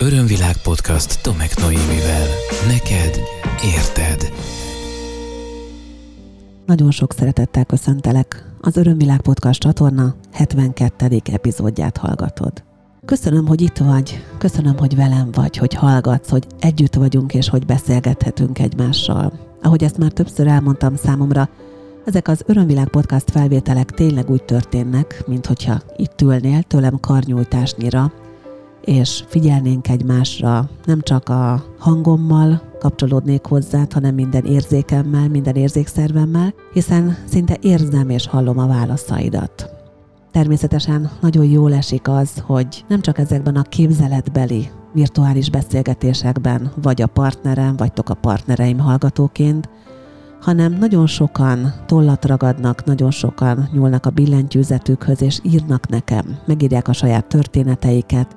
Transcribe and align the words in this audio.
Örömvilág 0.00 0.56
podcast 0.62 1.22
Tomek 1.22 1.56
Noémivel. 1.56 2.26
Neked 2.66 3.20
érted. 3.64 4.32
Nagyon 6.66 6.90
sok 6.90 7.12
szeretettel 7.12 7.64
köszöntelek. 7.64 8.44
Az 8.60 8.76
Örömvilág 8.76 9.20
podcast 9.20 9.60
csatorna 9.60 10.14
72. 10.32 11.20
epizódját 11.32 11.96
hallgatod. 11.96 12.62
Köszönöm, 13.04 13.46
hogy 13.46 13.60
itt 13.60 13.76
vagy, 13.76 14.24
köszönöm, 14.38 14.76
hogy 14.76 14.96
velem 14.96 15.30
vagy, 15.32 15.56
hogy 15.56 15.74
hallgatsz, 15.74 16.30
hogy 16.30 16.46
együtt 16.60 16.94
vagyunk 16.94 17.34
és 17.34 17.48
hogy 17.48 17.66
beszélgethetünk 17.66 18.58
egymással. 18.58 19.32
Ahogy 19.62 19.84
ezt 19.84 19.98
már 19.98 20.12
többször 20.12 20.46
elmondtam 20.46 20.96
számomra, 20.96 21.48
ezek 22.04 22.28
az 22.28 22.42
Örömvilág 22.46 22.88
podcast 22.88 23.30
felvételek 23.30 23.90
tényleg 23.90 24.30
úgy 24.30 24.42
történnek, 24.42 25.22
mint 25.26 25.46
hogyha 25.46 25.80
itt 25.96 26.20
ülnél 26.20 26.62
tőlem 26.62 27.00
karnyújtásnyira, 27.00 28.12
és 28.88 29.24
figyelnénk 29.26 29.88
egymásra, 29.88 30.68
nem 30.84 31.00
csak 31.00 31.28
a 31.28 31.64
hangommal 31.78 32.62
kapcsolódnék 32.78 33.44
hozzá, 33.44 33.86
hanem 33.90 34.14
minden 34.14 34.44
érzékemmel, 34.44 35.28
minden 35.28 35.54
érzékszervemmel, 35.54 36.54
hiszen 36.72 37.16
szinte 37.24 37.56
érzem 37.60 38.08
és 38.08 38.26
hallom 38.26 38.58
a 38.58 38.66
válaszaidat. 38.66 39.70
Természetesen 40.30 41.10
nagyon 41.20 41.44
jól 41.44 41.74
esik 41.74 42.08
az, 42.08 42.30
hogy 42.46 42.84
nem 42.88 43.00
csak 43.00 43.18
ezekben 43.18 43.56
a 43.56 43.62
képzeletbeli 43.62 44.70
virtuális 44.92 45.50
beszélgetésekben 45.50 46.72
vagy 46.82 47.02
a 47.02 47.06
partnerem, 47.06 47.76
vagytok 47.76 48.08
a 48.08 48.14
partnereim 48.14 48.78
hallgatóként, 48.78 49.68
hanem 50.40 50.72
nagyon 50.72 51.06
sokan 51.06 51.74
tollat 51.86 52.24
ragadnak, 52.24 52.84
nagyon 52.84 53.10
sokan 53.10 53.68
nyúlnak 53.72 54.06
a 54.06 54.10
billentyűzetükhöz, 54.10 55.22
és 55.22 55.38
írnak 55.42 55.88
nekem, 55.88 56.38
megírják 56.46 56.88
a 56.88 56.92
saját 56.92 57.26
történeteiket, 57.26 58.36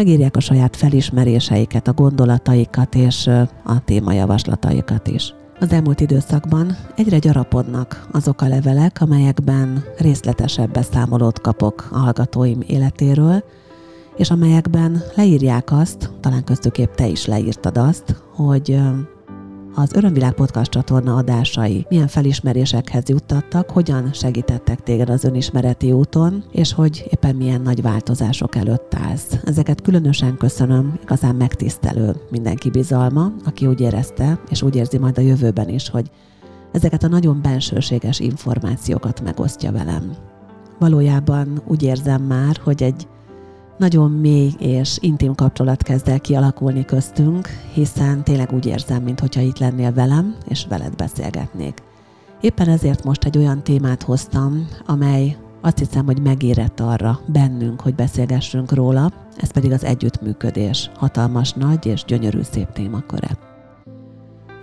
megírják 0.00 0.36
a 0.36 0.40
saját 0.40 0.76
felismeréseiket, 0.76 1.88
a 1.88 1.92
gondolataikat 1.92 2.94
és 2.94 3.26
a 3.64 3.84
témajavaslataikat 3.84 5.08
is. 5.08 5.34
Az 5.58 5.72
elmúlt 5.72 6.00
időszakban 6.00 6.76
egyre 6.96 7.18
gyarapodnak 7.18 8.06
azok 8.12 8.40
a 8.40 8.48
levelek, 8.48 9.00
amelyekben 9.00 9.84
részletesebb 9.98 10.70
beszámolót 10.70 11.40
kapok 11.40 11.88
a 11.92 11.98
hallgatóim 11.98 12.62
életéről, 12.66 13.44
és 14.16 14.30
amelyekben 14.30 15.02
leírják 15.14 15.72
azt, 15.72 16.10
talán 16.20 16.44
köztük 16.44 16.78
épp 16.78 16.94
te 16.94 17.06
is 17.06 17.26
leírtad 17.26 17.78
azt, 17.78 18.22
hogy 18.34 18.80
az 19.74 19.92
Örömvilág 19.92 20.32
Podcast 20.32 20.70
csatorna 20.70 21.16
adásai 21.16 21.86
milyen 21.88 22.06
felismerésekhez 22.06 23.08
juttattak, 23.08 23.70
hogyan 23.70 24.12
segítettek 24.12 24.82
téged 24.82 25.10
az 25.10 25.24
önismereti 25.24 25.92
úton, 25.92 26.44
és 26.52 26.72
hogy 26.72 27.04
éppen 27.10 27.36
milyen 27.36 27.60
nagy 27.60 27.82
változások 27.82 28.56
előtt 28.56 28.94
állsz. 28.94 29.38
Ezeket 29.44 29.80
különösen 29.82 30.36
köszönöm, 30.36 30.98
igazán 31.02 31.34
megtisztelő 31.34 32.14
mindenki 32.30 32.70
bizalma, 32.70 33.32
aki 33.44 33.66
úgy 33.66 33.80
érezte, 33.80 34.40
és 34.50 34.62
úgy 34.62 34.76
érzi 34.76 34.98
majd 34.98 35.18
a 35.18 35.20
jövőben 35.20 35.68
is, 35.68 35.88
hogy 35.88 36.10
ezeket 36.72 37.02
a 37.02 37.08
nagyon 37.08 37.42
bensőséges 37.42 38.20
információkat 38.20 39.20
megosztja 39.20 39.72
velem. 39.72 40.12
Valójában 40.78 41.62
úgy 41.66 41.82
érzem 41.82 42.22
már, 42.22 42.60
hogy 42.64 42.82
egy 42.82 43.08
nagyon 43.80 44.10
mély 44.10 44.52
és 44.58 44.98
intim 45.00 45.34
kapcsolat 45.34 45.82
kezd 45.82 46.08
el 46.08 46.20
kialakulni 46.20 46.84
köztünk, 46.84 47.48
hiszen 47.72 48.24
tényleg 48.24 48.52
úgy 48.52 48.66
érzem, 48.66 49.02
mintha 49.02 49.40
itt 49.40 49.58
lennél 49.58 49.92
velem, 49.92 50.36
és 50.48 50.66
veled 50.68 50.96
beszélgetnék. 50.96 51.78
Éppen 52.40 52.68
ezért 52.68 53.04
most 53.04 53.24
egy 53.24 53.38
olyan 53.38 53.62
témát 53.62 54.02
hoztam, 54.02 54.68
amely 54.86 55.36
azt 55.60 55.78
hiszem, 55.78 56.04
hogy 56.04 56.22
megérett 56.22 56.80
arra 56.80 57.20
bennünk, 57.26 57.80
hogy 57.80 57.94
beszélgessünk 57.94 58.72
róla, 58.72 59.12
ez 59.36 59.52
pedig 59.52 59.72
az 59.72 59.84
együttműködés, 59.84 60.90
hatalmas, 60.94 61.52
nagy 61.52 61.86
és 61.86 62.04
gyönyörű 62.04 62.40
szép 62.42 62.72
témaköre. 62.72 63.38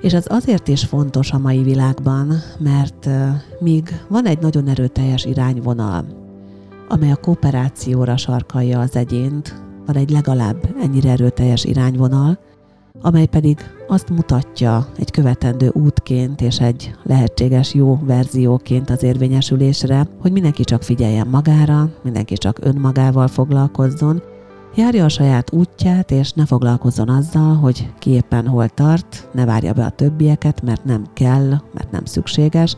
És 0.02 0.14
ez 0.14 0.26
azért 0.28 0.68
is 0.68 0.84
fontos 0.84 1.32
a 1.32 1.38
mai 1.38 1.64
világban, 1.64 2.34
mert 2.60 3.10
míg 3.60 4.02
van 4.08 4.26
egy 4.26 4.40
nagyon 4.40 4.68
erőteljes 4.68 5.26
irányvonal, 5.26 6.27
amely 6.88 7.12
a 7.12 7.16
kooperációra 7.16 8.18
sarkalja 8.18 8.80
az 8.80 8.96
egyént, 8.96 9.62
van 9.86 9.96
egy 9.96 10.10
legalább 10.10 10.76
ennyire 10.82 11.10
erőteljes 11.10 11.64
irányvonal, 11.64 12.40
amely 13.02 13.26
pedig 13.26 13.58
azt 13.88 14.10
mutatja 14.10 14.88
egy 14.98 15.12
követendő 15.12 15.70
útként 15.74 16.42
és 16.42 16.60
egy 16.60 16.96
lehetséges 17.04 17.74
jó 17.74 18.00
verzióként 18.04 18.90
az 18.90 19.04
érvényesülésre, 19.04 20.08
hogy 20.22 20.32
mindenki 20.32 20.64
csak 20.64 20.84
figyeljen 20.84 21.28
magára, 21.28 21.90
mindenki 22.04 22.36
csak 22.36 22.60
önmagával 22.62 23.28
foglalkozzon, 23.28 24.22
járja 24.76 25.04
a 25.06 25.10
saját 25.10 25.54
útját, 25.54 26.12
és 26.12 26.32
ne 26.32 26.46
foglalkozzon 26.46 27.10
azzal, 27.10 27.56
hogy 27.56 27.90
ki 28.00 28.10
éppen 28.10 28.48
hol 28.48 28.70
tart, 28.70 29.30
ne 29.34 29.46
várja 29.46 29.74
be 29.74 29.86
a 29.86 29.90
többieket, 29.90 30.62
mert 30.62 30.84
nem 30.84 31.04
kell, 31.14 31.48
mert 31.74 31.92
nem 31.92 32.06
szükséges, 32.06 32.78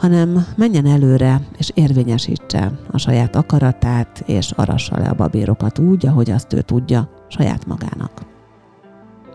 hanem 0.00 0.46
menjen 0.56 0.86
előre 0.86 1.40
és 1.58 1.70
érvényesítse 1.74 2.72
a 2.90 2.98
saját 2.98 3.36
akaratát, 3.36 4.22
és 4.26 4.50
arassa 4.50 4.98
le 4.98 5.08
a 5.08 5.14
babérokat 5.14 5.78
úgy, 5.78 6.06
ahogy 6.06 6.30
azt 6.30 6.52
ő 6.52 6.60
tudja 6.60 7.10
saját 7.28 7.66
magának. 7.66 8.10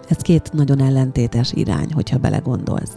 Ez 0.07 0.17
két 0.17 0.53
nagyon 0.53 0.81
ellentétes 0.81 1.51
irány, 1.53 1.93
hogyha 1.93 2.17
belegondolsz. 2.17 2.93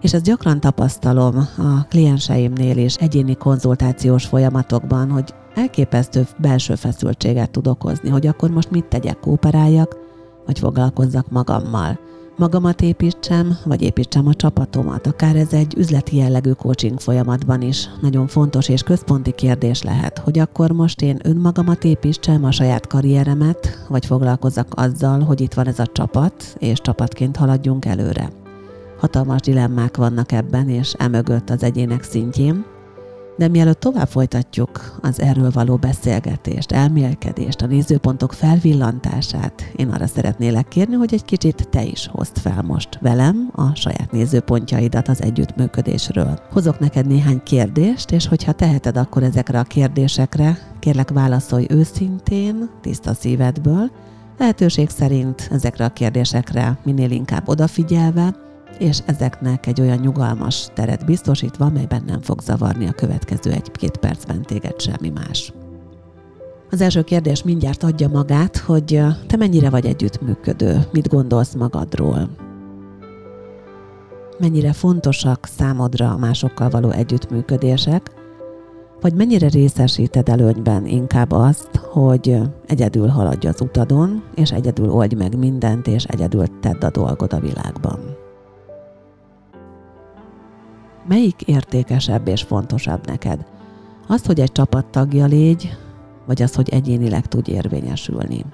És 0.00 0.12
ezt 0.12 0.24
gyakran 0.24 0.60
tapasztalom 0.60 1.36
a 1.56 1.84
klienseimnél 1.88 2.76
és 2.76 2.94
egyéni 2.94 3.36
konzultációs 3.36 4.26
folyamatokban, 4.26 5.10
hogy 5.10 5.34
elképesztő 5.54 6.26
belső 6.38 6.74
feszültséget 6.74 7.50
tud 7.50 7.66
okozni, 7.66 8.08
hogy 8.10 8.26
akkor 8.26 8.50
most 8.50 8.70
mit 8.70 8.84
tegyek, 8.84 9.20
kooperáljak, 9.20 9.96
vagy 10.46 10.58
foglalkozzak 10.58 11.30
magammal 11.30 11.98
magamat 12.36 12.80
építsem, 12.80 13.58
vagy 13.64 13.82
építsem 13.82 14.26
a 14.26 14.34
csapatomat. 14.34 15.06
Akár 15.06 15.36
ez 15.36 15.52
egy 15.52 15.74
üzleti 15.76 16.16
jellegű 16.16 16.50
coaching 16.50 17.00
folyamatban 17.00 17.62
is 17.62 17.88
nagyon 18.00 18.26
fontos 18.26 18.68
és 18.68 18.82
központi 18.82 19.32
kérdés 19.32 19.82
lehet, 19.82 20.18
hogy 20.18 20.38
akkor 20.38 20.70
most 20.70 21.02
én 21.02 21.18
önmagamat 21.22 21.84
építsem, 21.84 22.44
a 22.44 22.50
saját 22.50 22.86
karrieremet, 22.86 23.84
vagy 23.88 24.06
foglalkozzak 24.06 24.66
azzal, 24.70 25.20
hogy 25.20 25.40
itt 25.40 25.54
van 25.54 25.66
ez 25.66 25.78
a 25.78 25.86
csapat, 25.86 26.56
és 26.58 26.80
csapatként 26.80 27.36
haladjunk 27.36 27.84
előre. 27.84 28.30
Hatalmas 28.98 29.40
dilemmák 29.40 29.96
vannak 29.96 30.32
ebben, 30.32 30.68
és 30.68 30.92
emögött 30.92 31.50
az 31.50 31.62
egyének 31.62 32.02
szintjén, 32.02 32.64
de 33.36 33.48
mielőtt 33.48 33.80
tovább 33.80 34.08
folytatjuk 34.08 34.98
az 35.02 35.20
erről 35.20 35.50
való 35.50 35.76
beszélgetést, 35.76 36.72
elmélkedést, 36.72 37.60
a 37.60 37.66
nézőpontok 37.66 38.32
felvillantását, 38.32 39.72
én 39.76 39.88
arra 39.88 40.06
szeretnélek 40.06 40.68
kérni, 40.68 40.94
hogy 40.94 41.14
egy 41.14 41.24
kicsit 41.24 41.68
te 41.70 41.82
is 41.82 42.08
hozd 42.12 42.38
fel 42.38 42.62
most 42.62 42.98
velem 43.00 43.50
a 43.54 43.74
saját 43.74 44.12
nézőpontjaidat 44.12 45.08
az 45.08 45.22
együttműködésről. 45.22 46.38
Hozok 46.50 46.78
neked 46.78 47.06
néhány 47.06 47.42
kérdést, 47.42 48.10
és 48.10 48.26
hogyha 48.26 48.52
teheted, 48.52 48.96
akkor 48.96 49.22
ezekre 49.22 49.58
a 49.58 49.62
kérdésekre 49.62 50.58
kérlek 50.78 51.10
válaszolj 51.10 51.66
őszintén, 51.68 52.70
tiszta 52.80 53.14
szívedből, 53.14 53.90
lehetőség 54.38 54.90
szerint 54.90 55.48
ezekre 55.52 55.84
a 55.84 55.92
kérdésekre 55.92 56.78
minél 56.84 57.10
inkább 57.10 57.48
odafigyelve, 57.48 58.43
és 58.78 58.98
ezeknek 59.06 59.66
egy 59.66 59.80
olyan 59.80 59.98
nyugalmas 59.98 60.68
teret 60.74 61.04
biztosítva, 61.04 61.64
amelyben 61.64 62.02
nem 62.06 62.20
fog 62.20 62.40
zavarni 62.40 62.86
a 62.86 62.92
következő 62.92 63.50
egy-két 63.50 63.96
percben 63.96 64.42
téged 64.42 64.80
semmi 64.80 65.08
más. 65.08 65.52
Az 66.70 66.80
első 66.80 67.02
kérdés 67.02 67.42
mindjárt 67.42 67.82
adja 67.82 68.08
magát, 68.08 68.56
hogy 68.56 69.00
te 69.26 69.36
mennyire 69.36 69.70
vagy 69.70 69.86
együttműködő, 69.86 70.86
mit 70.92 71.08
gondolsz 71.08 71.54
magadról, 71.54 72.28
mennyire 74.38 74.72
fontosak 74.72 75.46
számodra 75.56 76.10
a 76.10 76.18
másokkal 76.18 76.68
való 76.68 76.90
együttműködések, 76.90 78.10
vagy 79.00 79.14
mennyire 79.14 79.48
részesíted 79.48 80.28
előnyben 80.28 80.86
inkább 80.86 81.32
azt, 81.32 81.76
hogy 81.76 82.40
egyedül 82.66 83.08
haladj 83.08 83.46
az 83.46 83.60
utadon, 83.60 84.22
és 84.34 84.50
egyedül 84.50 84.90
oldj 84.90 85.14
meg 85.14 85.38
mindent, 85.38 85.86
és 85.86 86.04
egyedül 86.04 86.60
tedd 86.60 86.84
a 86.84 86.90
dolgod 86.90 87.32
a 87.32 87.40
világban. 87.40 87.98
Melyik 91.08 91.42
értékesebb 91.42 92.28
és 92.28 92.42
fontosabb 92.42 93.06
neked? 93.06 93.46
Az, 94.06 94.26
hogy 94.26 94.40
egy 94.40 94.52
csapattagja 94.52 95.26
légy, 95.26 95.76
vagy 96.26 96.42
az, 96.42 96.54
hogy 96.54 96.68
egyénileg 96.68 97.26
tudj 97.26 97.50
érvényesülni? 97.50 98.44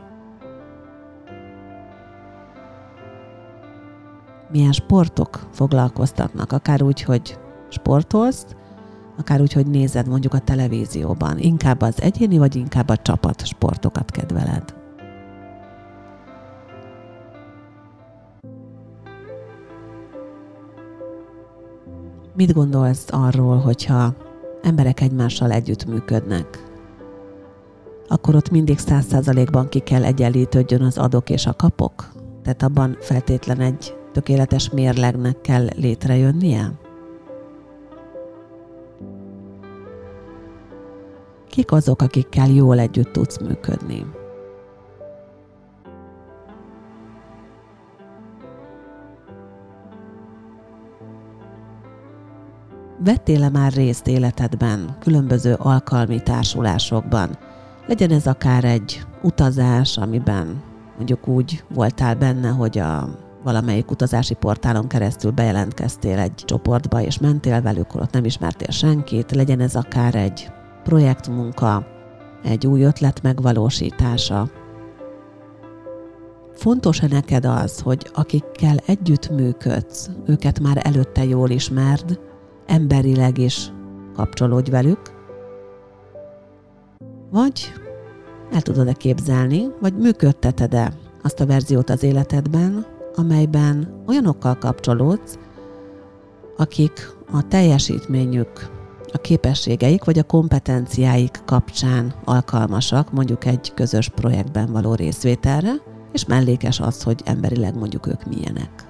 Milyen 4.51 4.73
sportok 4.73 5.49
foglalkoztatnak, 5.53 6.53
akár 6.53 6.83
úgy, 6.83 7.03
hogy 7.03 7.39
sportolsz, 7.69 8.47
akár 9.19 9.41
úgy, 9.41 9.53
hogy 9.53 9.67
nézed 9.67 10.09
mondjuk 10.09 10.35
a 10.35 10.39
televízióban. 10.39 11.39
Inkább 11.39 11.81
az 11.81 12.03
egyéni, 12.03 12.39
vagy 12.39 12.57
inkább 12.57 12.89
a 12.89 12.97
csapat 12.97 13.47
sportokat 13.47 14.11
kedveled? 14.11 14.80
Mit 22.41 22.53
gondolsz 22.53 23.05
arról, 23.09 23.59
hogyha 23.59 24.15
emberek 24.63 25.01
egymással 25.01 25.51
együttműködnek? 25.51 26.71
akkor 28.09 28.35
ott 28.35 28.51
mindig 28.51 28.79
száz 28.79 29.05
százalékban 29.07 29.69
ki 29.69 29.79
kell 29.79 30.05
egyenlítődjön 30.05 30.83
az 30.83 30.99
adok 30.99 31.31
és 31.31 31.47
a 31.47 31.55
kapok? 31.55 32.13
Tehát 32.43 32.63
abban 32.63 32.97
feltétlen 33.01 33.61
egy 33.61 33.95
tökéletes 34.13 34.71
mérlegnek 34.71 35.41
kell 35.41 35.67
létrejönnie? 35.77 36.73
Kik 41.49 41.73
azok, 41.73 42.03
akikkel 42.03 42.51
jól 42.51 42.79
együtt 42.79 43.13
tudsz 43.13 43.39
működni? 43.39 44.07
Vettél-e 53.05 53.49
már 53.49 53.73
részt 53.73 54.07
életedben, 54.07 54.97
különböző 54.99 55.55
alkalmi 55.59 56.23
társulásokban? 56.23 57.39
Legyen 57.87 58.11
ez 58.11 58.27
akár 58.27 58.65
egy 58.65 59.03
utazás, 59.23 59.97
amiben 59.97 60.63
mondjuk 60.97 61.29
úgy 61.29 61.65
voltál 61.75 62.15
benne, 62.15 62.49
hogy 62.49 62.79
a 62.79 63.09
valamelyik 63.45 63.91
utazási 63.91 64.35
portálon 64.35 64.89
keresztül 64.89 65.31
bejelentkeztél 65.31 66.19
egy 66.19 66.35
csoportba, 66.35 67.03
és 67.03 67.19
mentél 67.19 67.63
velük, 67.63 67.95
ott 67.95 68.13
nem 68.13 68.25
ismertél 68.25 68.71
senkit, 68.71 69.35
legyen 69.35 69.61
ez 69.61 69.75
akár 69.75 70.15
egy 70.15 70.53
projektmunka, 70.85 71.87
egy 72.45 72.67
új 72.67 72.83
ötlet 72.83 73.23
megvalósítása. 73.23 74.51
Fontos-e 76.55 77.07
neked 77.11 77.45
az, 77.45 77.81
hogy 77.81 78.11
akikkel 78.15 78.77
együtt 78.87 79.31
működsz, 79.31 80.11
őket 80.27 80.61
már 80.61 80.81
előtte 80.83 81.25
jól 81.25 81.51
ismerd, 81.51 82.19
emberileg 82.71 83.39
is 83.39 83.73
kapcsolódj 84.15 84.71
velük, 84.71 85.01
vagy 87.31 87.73
el 88.53 88.61
tudod-e 88.61 88.93
képzelni, 88.93 89.67
vagy 89.81 89.97
működteted-e 89.97 90.93
azt 91.23 91.41
a 91.41 91.47
verziót 91.47 91.91
az 91.91 92.03
életedben, 92.03 92.87
amelyben 93.15 94.03
olyanokkal 94.07 94.59
kapcsolódsz, 94.59 95.39
akik 96.57 97.17
a 97.33 97.49
teljesítményük, 97.49 98.79
a 99.13 99.19
képességeik 99.19 100.05
vagy 100.05 100.19
a 100.19 100.23
kompetenciáik 100.23 101.43
kapcsán 101.45 102.15
alkalmasak 102.25 103.13
mondjuk 103.13 103.45
egy 103.45 103.75
közös 103.75 104.09
projektben 104.09 104.73
való 104.73 104.95
részvételre, 104.95 105.73
és 106.13 106.25
mellékes 106.25 106.81
az, 106.81 107.03
hogy 107.03 107.21
emberileg 107.25 107.77
mondjuk 107.77 108.07
ők 108.07 108.25
milyenek. 108.25 108.90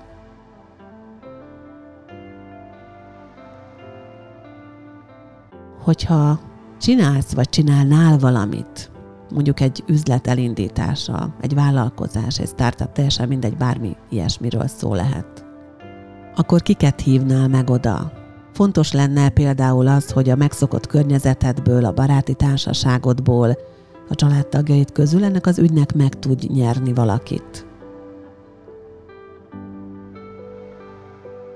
Hogyha 5.91 6.41
csinálsz 6.81 7.33
vagy 7.33 7.49
csinálnál 7.49 8.19
valamit, 8.19 8.91
mondjuk 9.35 9.61
egy 9.61 9.85
üzlet 9.87 10.27
elindítása, 10.27 11.35
egy 11.41 11.55
vállalkozás, 11.55 12.39
egy 12.39 12.49
startup, 12.49 12.93
teljesen 12.93 13.29
mindegy, 13.29 13.57
bármi 13.57 13.97
ilyesmiről 14.11 14.67
szó 14.67 14.95
lehet, 14.95 15.45
akkor 16.35 16.63
kiket 16.63 17.01
hívnál 17.01 17.49
meg 17.49 17.71
oda? 17.71 18.13
Fontos 18.53 18.93
lenne 18.93 19.29
például 19.29 19.87
az, 19.87 20.11
hogy 20.11 20.31
a 20.31 20.37
megszokott 20.37 20.87
környezetedből, 20.87 21.85
a 21.85 21.93
baráti 21.93 22.35
társaságodból, 22.35 23.59
a 24.09 24.15
családtagjait 24.15 24.93
közül 24.93 25.25
ennek 25.25 25.47
az 25.47 25.59
ügynek 25.59 25.95
meg 25.95 26.19
tud 26.19 26.51
nyerni 26.51 26.93
valakit. 26.93 27.67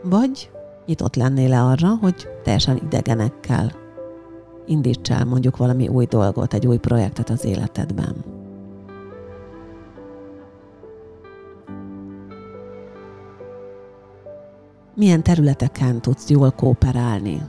Vagy 0.02 0.50
nyitott 0.86 1.16
lennél 1.16 1.48
le 1.48 1.62
arra, 1.62 1.96
hogy 2.00 2.28
teljesen 2.42 2.76
idegenekkel 2.76 3.82
indíts 4.66 5.10
el 5.10 5.24
mondjuk 5.24 5.56
valami 5.56 5.88
új 5.88 6.04
dolgot, 6.04 6.54
egy 6.54 6.66
új 6.66 6.76
projektet 6.76 7.30
az 7.30 7.44
életedben. 7.44 8.14
Milyen 14.96 15.22
területeken 15.22 16.00
tudsz 16.00 16.28
jól 16.28 16.50
kooperálni? 16.50 17.42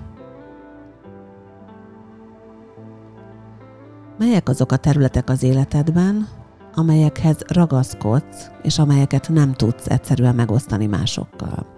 Melyek 4.17 4.49
azok 4.49 4.71
a 4.71 4.77
területek 4.77 5.29
az 5.29 5.43
életedben, 5.43 6.27
amelyekhez 6.75 7.37
ragaszkodsz, 7.47 8.49
és 8.61 8.79
amelyeket 8.79 9.29
nem 9.29 9.53
tudsz 9.53 9.87
egyszerűen 9.87 10.35
megosztani 10.35 10.85
másokkal? 10.85 11.74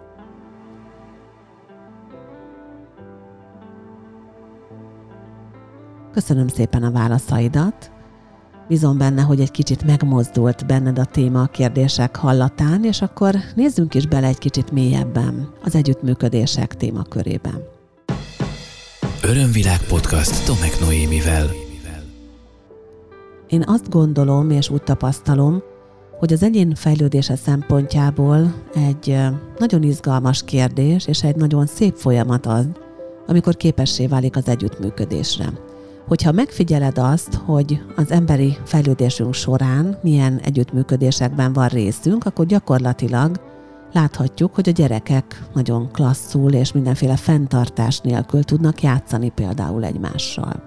Köszönöm 6.18 6.48
szépen 6.48 6.84
a 6.84 6.92
válaszaidat. 6.92 7.92
Bízom 8.68 8.98
benne, 8.98 9.22
hogy 9.22 9.40
egy 9.40 9.52
kicsit 9.52 9.84
megmozdult 9.86 10.66
benned 10.66 11.00
a 11.00 11.06
téma 11.06 11.42
a 11.42 11.48
kérdések 11.48 12.16
hallatán, 12.16 12.84
és 12.84 13.02
akkor 13.02 13.36
nézzünk 13.56 13.94
is 13.94 14.08
bele 14.08 14.28
egy 14.28 14.38
kicsit 14.38 14.72
mélyebben 14.72 15.50
az 15.64 15.76
együttműködések 15.76 16.76
témakörében. 16.76 17.64
Örömvilág 19.24 19.84
podcast 19.88 20.46
Tomek 20.46 20.80
Noémivel. 20.80 21.50
Én 23.48 23.64
azt 23.66 23.90
gondolom 23.90 24.50
és 24.50 24.70
úgy 24.70 24.84
tapasztalom, 24.84 25.64
hogy 26.20 26.34
az 26.34 26.44
egyén 26.44 26.76
fejlődése 26.76 27.36
szempontjából 27.36 28.54
egy 28.74 29.18
nagyon 29.58 29.84
izgalmas 29.84 30.44
kérdés 30.44 31.08
és 31.08 31.24
egy 31.24 31.36
nagyon 31.36 31.66
szép 31.66 31.96
folyamat 31.96 32.46
az, 32.46 32.68
amikor 33.28 33.56
képessé 33.56 34.08
válik 34.08 34.36
az 34.36 34.48
együttműködésre 34.48 35.67
hogyha 36.08 36.32
megfigyeled 36.32 36.98
azt, 36.98 37.34
hogy 37.34 37.82
az 37.96 38.12
emberi 38.12 38.58
fejlődésünk 38.64 39.34
során 39.34 39.98
milyen 40.02 40.40
együttműködésekben 40.44 41.54
van 41.54 41.68
részünk, 41.68 42.26
akkor 42.26 42.46
gyakorlatilag 42.46 43.40
láthatjuk, 43.92 44.56
hogy 44.56 44.70
a 44.70 44.72
gyerekek 44.72 45.44
nagyon 45.54 45.92
klasszul 45.92 46.52
és 46.54 46.72
mindenféle 46.72 47.16
fenntartás 47.16 48.00
nélkül 48.00 48.44
tudnak 48.44 48.82
játszani 48.82 49.30
például 49.30 49.84
egymással. 49.84 50.64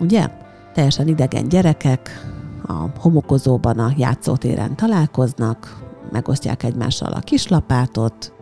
Ugye? 0.00 0.28
Teljesen 0.74 1.08
idegen 1.08 1.48
gyerekek 1.48 2.10
a 2.66 2.86
homokozóban 2.98 3.78
a 3.78 3.92
játszótéren 3.96 4.76
találkoznak, 4.76 5.78
megosztják 6.12 6.62
egymással 6.62 7.12
a 7.12 7.20
kislapátot, 7.20 8.32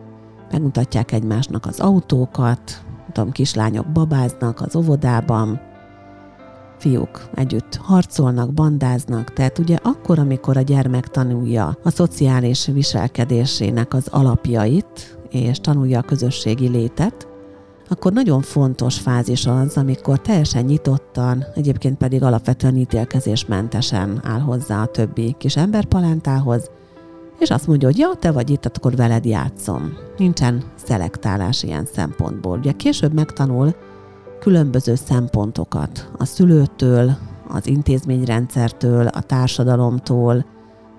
megmutatják 0.51 1.11
egymásnak 1.11 1.65
az 1.65 1.79
autókat, 1.79 2.83
tudom, 3.11 3.31
kislányok 3.31 3.91
babáznak 3.91 4.61
az 4.61 4.75
óvodában, 4.75 5.68
fiúk 6.79 7.29
együtt 7.33 7.75
harcolnak, 7.75 8.53
bandáznak, 8.53 9.33
tehát 9.33 9.59
ugye 9.59 9.77
akkor, 9.83 10.19
amikor 10.19 10.57
a 10.57 10.61
gyermek 10.61 11.07
tanulja 11.07 11.77
a 11.83 11.89
szociális 11.89 12.65
viselkedésének 12.65 13.93
az 13.93 14.07
alapjait, 14.11 15.17
és 15.29 15.59
tanulja 15.59 15.99
a 15.99 16.03
közösségi 16.03 16.67
létet, 16.67 17.27
akkor 17.89 18.13
nagyon 18.13 18.41
fontos 18.41 18.99
fázis 18.99 19.45
az, 19.45 19.77
amikor 19.77 20.21
teljesen 20.21 20.65
nyitottan, 20.65 21.45
egyébként 21.55 21.97
pedig 21.97 22.23
alapvetően 22.23 22.75
ítélkezésmentesen 22.75 24.21
áll 24.23 24.39
hozzá 24.39 24.81
a 24.81 24.85
többi 24.85 25.35
kis 25.37 25.55
emberpalántához, 25.55 26.69
és 27.39 27.49
azt 27.49 27.67
mondja, 27.67 27.87
hogy 27.87 27.97
ja, 27.97 28.09
te 28.19 28.31
vagy 28.31 28.49
itt, 28.49 28.65
akkor 28.65 28.95
veled 28.95 29.25
játszom. 29.25 29.93
Nincsen 30.17 30.63
szelektálás 30.85 31.63
ilyen 31.63 31.85
szempontból. 31.93 32.57
Ugye 32.57 32.71
később 32.71 33.13
megtanul, 33.13 33.75
különböző 34.39 34.95
szempontokat 34.95 36.11
a 36.17 36.25
szülőtől, 36.25 37.17
az 37.47 37.67
intézményrendszertől, 37.67 39.07
a 39.07 39.21
társadalomtól, 39.21 40.45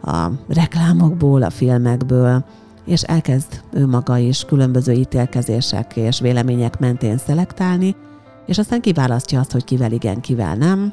a 0.03 0.27
reklámokból, 0.49 1.43
a 1.43 1.51
filmekből, 1.51 2.45
és 2.85 3.03
elkezd 3.03 3.63
ő 3.73 3.87
maga 3.87 4.17
is 4.17 4.45
különböző 4.45 4.93
ítélkezések 4.93 5.97
és 5.97 6.21
vélemények 6.21 6.79
mentén 6.79 7.19
szelektálni, 7.19 7.97
és 8.47 8.59
aztán 8.59 8.81
kiválasztja 8.81 9.41
azt, 9.41 9.53
hogy 9.53 9.65
kivel 9.65 9.93
igen, 9.93 10.21
kivel 10.21 10.55
nem, 10.55 10.93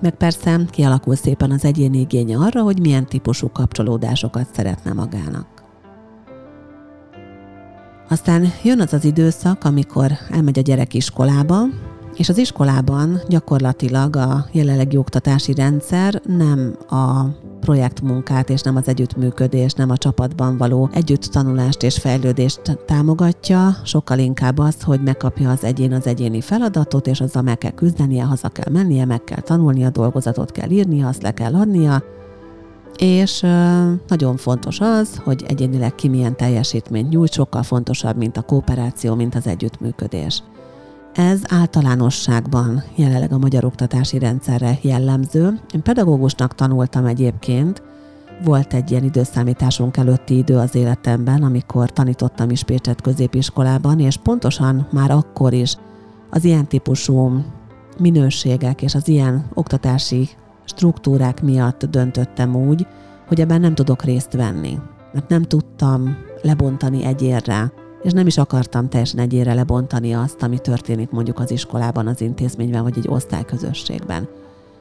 meg 0.00 0.14
persze 0.14 0.60
kialakul 0.70 1.14
szépen 1.14 1.50
az 1.50 1.64
egyéni 1.64 1.98
igénye 1.98 2.36
arra, 2.36 2.62
hogy 2.62 2.80
milyen 2.80 3.06
típusú 3.06 3.50
kapcsolódásokat 3.52 4.46
szeretne 4.52 4.92
magának. 4.92 5.55
Aztán 8.08 8.52
jön 8.62 8.80
az 8.80 8.92
az 8.92 9.04
időszak, 9.04 9.64
amikor 9.64 10.12
elmegy 10.30 10.58
a 10.58 10.62
gyerek 10.62 10.94
iskolába, 10.94 11.62
és 12.16 12.28
az 12.28 12.38
iskolában 12.38 13.20
gyakorlatilag 13.28 14.16
a 14.16 14.46
jelenlegi 14.52 14.96
oktatási 14.96 15.54
rendszer 15.54 16.20
nem 16.26 16.76
a 16.88 17.24
projektmunkát 17.60 18.50
és 18.50 18.60
nem 18.60 18.76
az 18.76 18.88
együttműködést, 18.88 19.76
nem 19.76 19.90
a 19.90 19.96
csapatban 19.96 20.56
való 20.56 20.88
együtt 20.92 21.22
tanulást 21.22 21.82
és 21.82 21.98
fejlődést 21.98 22.78
támogatja, 22.86 23.76
sokkal 23.84 24.18
inkább 24.18 24.58
az, 24.58 24.82
hogy 24.82 25.02
megkapja 25.02 25.50
az 25.50 25.64
egyén 25.64 25.92
az 25.92 26.06
egyéni 26.06 26.40
feladatot, 26.40 27.06
és 27.06 27.20
azzal 27.20 27.42
meg 27.42 27.58
kell 27.58 27.70
küzdenie, 27.70 28.24
haza 28.24 28.48
kell 28.48 28.72
mennie, 28.72 29.04
meg 29.04 29.24
kell 29.24 29.40
tanulnia, 29.40 29.90
dolgozatot 29.90 30.52
kell 30.52 30.70
írnia, 30.70 31.08
azt 31.08 31.22
le 31.22 31.30
kell 31.30 31.54
adnia, 31.54 32.02
és 32.98 33.40
nagyon 34.08 34.36
fontos 34.36 34.80
az, 34.80 35.16
hogy 35.24 35.44
egyénileg 35.48 35.94
ki 35.94 36.08
milyen 36.08 36.36
teljesítményt 36.36 37.08
nyújt, 37.08 37.32
sokkal 37.32 37.62
fontosabb, 37.62 38.16
mint 38.16 38.36
a 38.36 38.42
kooperáció, 38.42 39.14
mint 39.14 39.34
az 39.34 39.46
együttműködés. 39.46 40.42
Ez 41.14 41.40
általánosságban 41.48 42.82
jelenleg 42.94 43.32
a 43.32 43.38
magyar 43.38 43.64
oktatási 43.64 44.18
rendszerre 44.18 44.78
jellemző. 44.82 45.60
Én 45.74 45.82
pedagógusnak 45.82 46.54
tanultam 46.54 47.04
egyébként, 47.04 47.82
volt 48.44 48.74
egy 48.74 48.90
ilyen 48.90 49.04
időszámításunk 49.04 49.96
előtti 49.96 50.36
idő 50.36 50.56
az 50.56 50.74
életemben, 50.74 51.42
amikor 51.42 51.90
tanítottam 51.90 52.50
is 52.50 52.62
Pécset 52.62 53.00
középiskolában, 53.00 54.00
és 54.00 54.16
pontosan 54.16 54.88
már 54.92 55.10
akkor 55.10 55.52
is 55.52 55.76
az 56.30 56.44
ilyen 56.44 56.66
típusú 56.66 57.44
minőségek 57.98 58.82
és 58.82 58.94
az 58.94 59.08
ilyen 59.08 59.46
oktatási 59.54 60.28
struktúrák 60.66 61.42
miatt 61.42 61.84
döntöttem 61.84 62.56
úgy, 62.56 62.86
hogy 63.26 63.40
ebben 63.40 63.60
nem 63.60 63.74
tudok 63.74 64.04
részt 64.04 64.32
venni. 64.32 64.78
Mert 65.12 65.28
nem 65.28 65.42
tudtam 65.42 66.16
lebontani 66.42 67.04
egyérre, 67.04 67.72
és 68.02 68.12
nem 68.12 68.26
is 68.26 68.38
akartam 68.38 68.88
teljesen 68.88 69.20
egyére 69.20 69.54
lebontani 69.54 70.14
azt, 70.14 70.42
ami 70.42 70.58
történik 70.58 71.10
mondjuk 71.10 71.38
az 71.38 71.50
iskolában, 71.50 72.06
az 72.06 72.20
intézményben, 72.20 72.82
vagy 72.82 72.98
egy 72.98 73.08
osztályközösségben. 73.08 74.28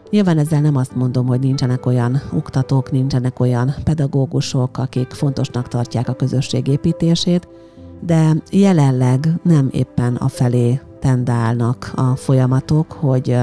Nyilván 0.10 0.38
ezzel 0.38 0.62
nem 0.62 0.75
azt 0.75 0.96
mondom, 0.96 1.27
hogy 1.27 1.39
nincsenek 1.39 1.86
olyan 1.86 2.22
oktatók, 2.34 2.92
nincsenek 2.92 3.39
olyan 3.39 3.74
pedagógusok, 3.84 4.77
akik 4.77 5.12
fontosnak 5.12 5.68
tartják 5.68 6.10
a 6.10 6.13
közösség 6.13 6.68
építését, 6.68 7.48
de 8.00 8.36
jelenleg 8.51 9.27
nem 9.44 9.70
éppen 9.72 10.15
a 10.15 10.27
felé 10.27 10.80
tendálnak 11.00 11.92
a 11.96 12.15
folyamatok, 12.15 12.92
hogy 12.92 13.38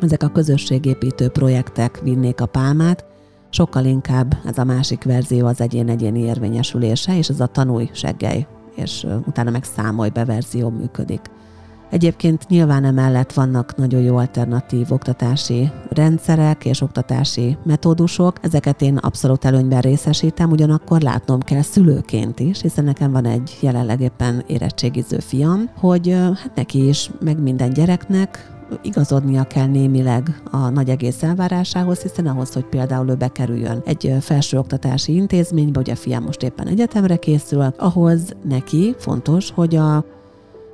ezek 0.00 0.22
a 0.22 0.28
közösségépítő 0.28 1.28
projektek 1.28 2.00
vinnék 2.02 2.40
a 2.40 2.46
pálmát, 2.46 3.04
sokkal 3.50 3.84
inkább 3.84 4.36
ez 4.46 4.58
a 4.58 4.64
másik 4.64 5.04
verzió 5.04 5.46
az 5.46 5.60
egyén-egyéni 5.60 6.20
érvényesülése, 6.20 7.16
és 7.16 7.28
ez 7.28 7.40
a 7.40 7.46
tanulj, 7.46 7.90
seggely, 7.92 8.46
és 8.74 9.06
utána 9.26 9.50
meg 9.50 9.64
számolj 9.64 10.10
be 10.10 10.24
verzió 10.24 10.68
működik. 10.68 11.20
Egyébként 11.90 12.48
nyilván 12.48 12.84
emellett 12.84 13.32
vannak 13.32 13.76
nagyon 13.76 14.00
jó 14.00 14.16
alternatív 14.16 14.92
oktatási 14.92 15.70
rendszerek 15.88 16.64
és 16.64 16.80
oktatási 16.80 17.56
metódusok. 17.64 18.36
Ezeket 18.40 18.82
én 18.82 18.96
abszolút 18.96 19.44
előnyben 19.44 19.80
részesítem, 19.80 20.50
ugyanakkor 20.50 21.00
látnom 21.00 21.40
kell 21.40 21.62
szülőként 21.62 22.40
is, 22.40 22.60
hiszen 22.60 22.84
nekem 22.84 23.12
van 23.12 23.24
egy 23.24 23.58
jelenleg 23.60 24.00
éppen 24.00 24.44
érettségiző 24.46 25.18
fiam, 25.18 25.70
hogy 25.76 26.10
hát 26.10 26.52
neki 26.54 26.88
is, 26.88 27.10
meg 27.20 27.42
minden 27.42 27.72
gyereknek 27.72 28.57
igazodnia 28.82 29.44
kell 29.44 29.66
némileg 29.66 30.42
a 30.50 30.68
nagy 30.68 30.88
egész 30.88 31.22
elvárásához, 31.22 32.00
hiszen 32.02 32.26
ahhoz, 32.26 32.52
hogy 32.52 32.64
például 32.64 33.10
ő 33.10 33.14
bekerüljön 33.14 33.82
egy 33.84 34.14
felsőoktatási 34.20 35.14
intézménybe, 35.14 35.80
ugye 35.80 35.92
a 35.92 35.96
fiam 35.96 36.22
most 36.22 36.42
éppen 36.42 36.66
egyetemre 36.66 37.16
készül, 37.16 37.74
ahhoz 37.76 38.36
neki 38.44 38.94
fontos, 38.98 39.50
hogy 39.50 39.76
a 39.76 40.04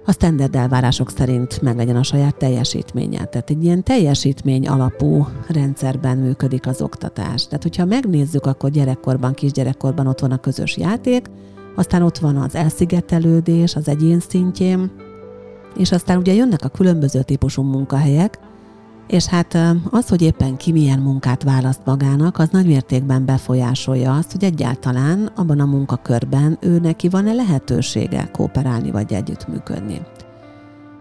a 0.06 0.12
standard 0.12 0.54
elvárások 0.54 1.10
szerint 1.10 1.62
meglegyen 1.62 1.96
a 1.96 2.02
saját 2.02 2.36
teljesítménye. 2.36 3.24
Tehát 3.24 3.50
egy 3.50 3.64
ilyen 3.64 3.82
teljesítmény 3.82 4.68
alapú 4.68 5.26
rendszerben 5.48 6.18
működik 6.18 6.66
az 6.66 6.82
oktatás. 6.82 7.46
Tehát, 7.46 7.62
hogyha 7.62 7.84
megnézzük, 7.84 8.46
akkor 8.46 8.70
gyerekkorban, 8.70 9.34
kisgyerekkorban 9.34 10.06
ott 10.06 10.20
van 10.20 10.30
a 10.30 10.36
közös 10.36 10.76
játék, 10.76 11.26
aztán 11.74 12.02
ott 12.02 12.18
van 12.18 12.36
az 12.36 12.54
elszigetelődés 12.54 13.76
az 13.76 13.88
egyén 13.88 14.20
szintjén, 14.20 14.90
és 15.76 15.92
aztán 15.92 16.16
ugye 16.16 16.32
jönnek 16.32 16.64
a 16.64 16.68
különböző 16.68 17.22
típusú 17.22 17.62
munkahelyek, 17.62 18.38
és 19.06 19.26
hát 19.26 19.58
az, 19.90 20.08
hogy 20.08 20.22
éppen 20.22 20.56
ki 20.56 20.72
milyen 20.72 20.98
munkát 20.98 21.42
választ 21.42 21.80
magának, 21.84 22.38
az 22.38 22.48
nagy 22.48 22.66
mértékben 22.66 23.24
befolyásolja 23.24 24.16
azt, 24.16 24.32
hogy 24.32 24.44
egyáltalán 24.44 25.30
abban 25.36 25.60
a 25.60 25.64
munkakörben 25.64 26.58
ő 26.60 26.78
neki 26.78 27.08
van-e 27.08 27.32
lehetősége 27.32 28.28
kooperálni 28.32 28.90
vagy 28.90 29.12
együttműködni. 29.12 30.00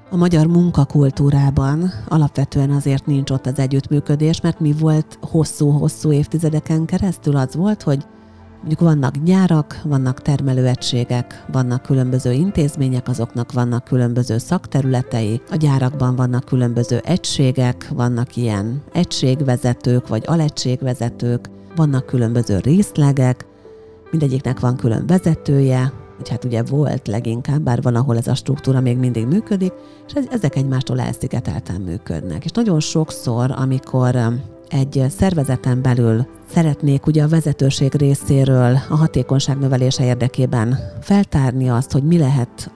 A 0.09 0.15
magyar 0.15 0.47
munkakultúrában 0.47 1.91
alapvetően 2.07 2.69
azért 2.69 3.05
nincs 3.05 3.29
ott 3.29 3.45
az 3.45 3.59
együttműködés, 3.59 4.41
mert 4.41 4.59
mi 4.59 4.71
volt 4.71 5.17
hosszú-hosszú 5.21 6.11
évtizedeken 6.11 6.85
keresztül 6.85 7.35
az 7.35 7.55
volt, 7.55 7.81
hogy 7.81 8.05
Mondjuk 8.63 8.89
vannak 8.89 9.17
gyárak, 9.23 9.81
vannak 9.83 10.21
termelőegységek, 10.21 11.45
vannak 11.51 11.81
különböző 11.81 12.31
intézmények, 12.31 13.07
azoknak 13.07 13.51
vannak 13.51 13.83
különböző 13.83 14.37
szakterületei, 14.37 15.41
a 15.49 15.55
gyárakban 15.55 16.15
vannak 16.15 16.45
különböző 16.45 16.97
egységek, 16.97 17.89
vannak 17.93 18.35
ilyen 18.35 18.83
egységvezetők 18.93 20.07
vagy 20.07 20.23
alegységvezetők, 20.25 21.49
vannak 21.75 22.05
különböző 22.05 22.59
részlegek, 22.59 23.45
mindegyiknek 24.11 24.59
van 24.59 24.75
külön 24.75 25.05
vezetője, 25.07 25.93
vagy 26.17 26.29
hát 26.29 26.43
ugye 26.43 26.63
volt 26.63 27.07
leginkább, 27.07 27.61
bár 27.61 27.81
van, 27.81 27.95
ahol 27.95 28.17
ez 28.17 28.27
a 28.27 28.35
struktúra 28.35 28.79
még 28.79 28.97
mindig 28.97 29.25
működik, 29.25 29.73
és 30.07 30.13
ezek 30.29 30.55
egymástól 30.55 30.99
elszigetelten 30.99 31.81
működnek. 31.81 32.45
És 32.45 32.51
nagyon 32.51 32.79
sokszor, 32.79 33.51
amikor 33.57 34.15
egy 34.73 35.05
szervezeten 35.17 35.81
belül. 35.81 36.25
Szeretnék 36.53 37.05
ugye 37.05 37.23
a 37.23 37.27
vezetőség 37.27 37.95
részéről 37.95 38.77
a 38.89 38.95
hatékonyság 38.95 39.57
növelése 39.57 40.05
érdekében 40.05 40.77
feltárni 41.01 41.69
azt, 41.69 41.91
hogy 41.91 42.03
mi 42.03 42.17
lehet 42.17 42.71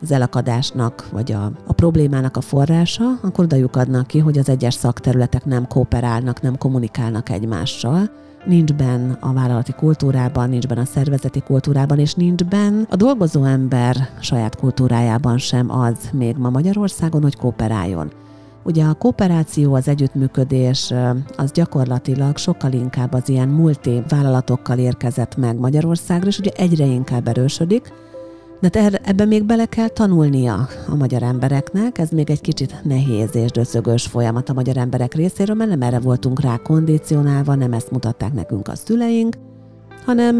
az 0.00 0.12
elakadásnak, 0.12 1.08
vagy 1.12 1.32
a, 1.32 1.52
a 1.66 1.72
problémának 1.72 2.36
a 2.36 2.40
forrása, 2.40 3.04
akkor 3.22 3.44
oda 3.44 3.68
adnak 3.72 4.06
ki, 4.06 4.18
hogy 4.18 4.38
az 4.38 4.48
egyes 4.48 4.74
szakterületek 4.74 5.44
nem 5.44 5.66
kooperálnak, 5.66 6.40
nem 6.40 6.58
kommunikálnak 6.58 7.28
egymással, 7.28 8.10
nincs 8.44 8.72
benne 8.72 9.16
a 9.20 9.32
vállalati 9.32 9.72
kultúrában, 9.72 10.48
nincs 10.48 10.66
benne 10.66 10.80
a 10.80 10.84
szervezeti 10.84 11.40
kultúrában, 11.40 11.98
és 11.98 12.14
nincs 12.14 12.44
benne 12.44 12.86
a 12.90 12.96
dolgozó 12.96 13.44
ember 13.44 13.96
saját 14.20 14.56
kultúrájában 14.56 15.38
sem 15.38 15.70
az 15.70 15.96
még 16.12 16.36
ma 16.36 16.50
Magyarországon, 16.50 17.22
hogy 17.22 17.36
kooperáljon. 17.36 18.10
Ugye 18.64 18.84
a 18.84 18.94
kooperáció, 18.94 19.74
az 19.74 19.88
együttműködés 19.88 20.92
az 21.36 21.52
gyakorlatilag 21.52 22.36
sokkal 22.36 22.72
inkább 22.72 23.12
az 23.12 23.28
ilyen 23.28 23.48
multi 23.48 24.02
vállalatokkal 24.08 24.78
érkezett 24.78 25.36
meg 25.36 25.58
Magyarországra, 25.58 26.28
és 26.28 26.38
ugye 26.38 26.50
egyre 26.56 26.84
inkább 26.84 27.28
erősödik, 27.28 27.92
de 28.60 28.80
erre, 28.80 29.00
ebben 29.04 29.28
még 29.28 29.44
bele 29.44 29.66
kell 29.66 29.88
tanulnia 29.88 30.68
a 30.88 30.94
magyar 30.94 31.22
embereknek, 31.22 31.98
ez 31.98 32.10
még 32.10 32.30
egy 32.30 32.40
kicsit 32.40 32.80
nehéz 32.82 33.34
és 33.36 33.50
döszögös 33.50 34.06
folyamat 34.06 34.48
a 34.48 34.52
magyar 34.52 34.76
emberek 34.76 35.14
részéről, 35.14 35.56
mert 35.56 35.70
nem 35.70 35.82
erre 35.82 35.98
voltunk 35.98 36.40
rá 36.40 36.56
kondicionálva, 36.56 37.54
nem 37.54 37.72
ezt 37.72 37.90
mutatták 37.90 38.32
nekünk 38.32 38.68
a 38.68 38.76
szüleink, 38.76 39.36
hanem 40.04 40.38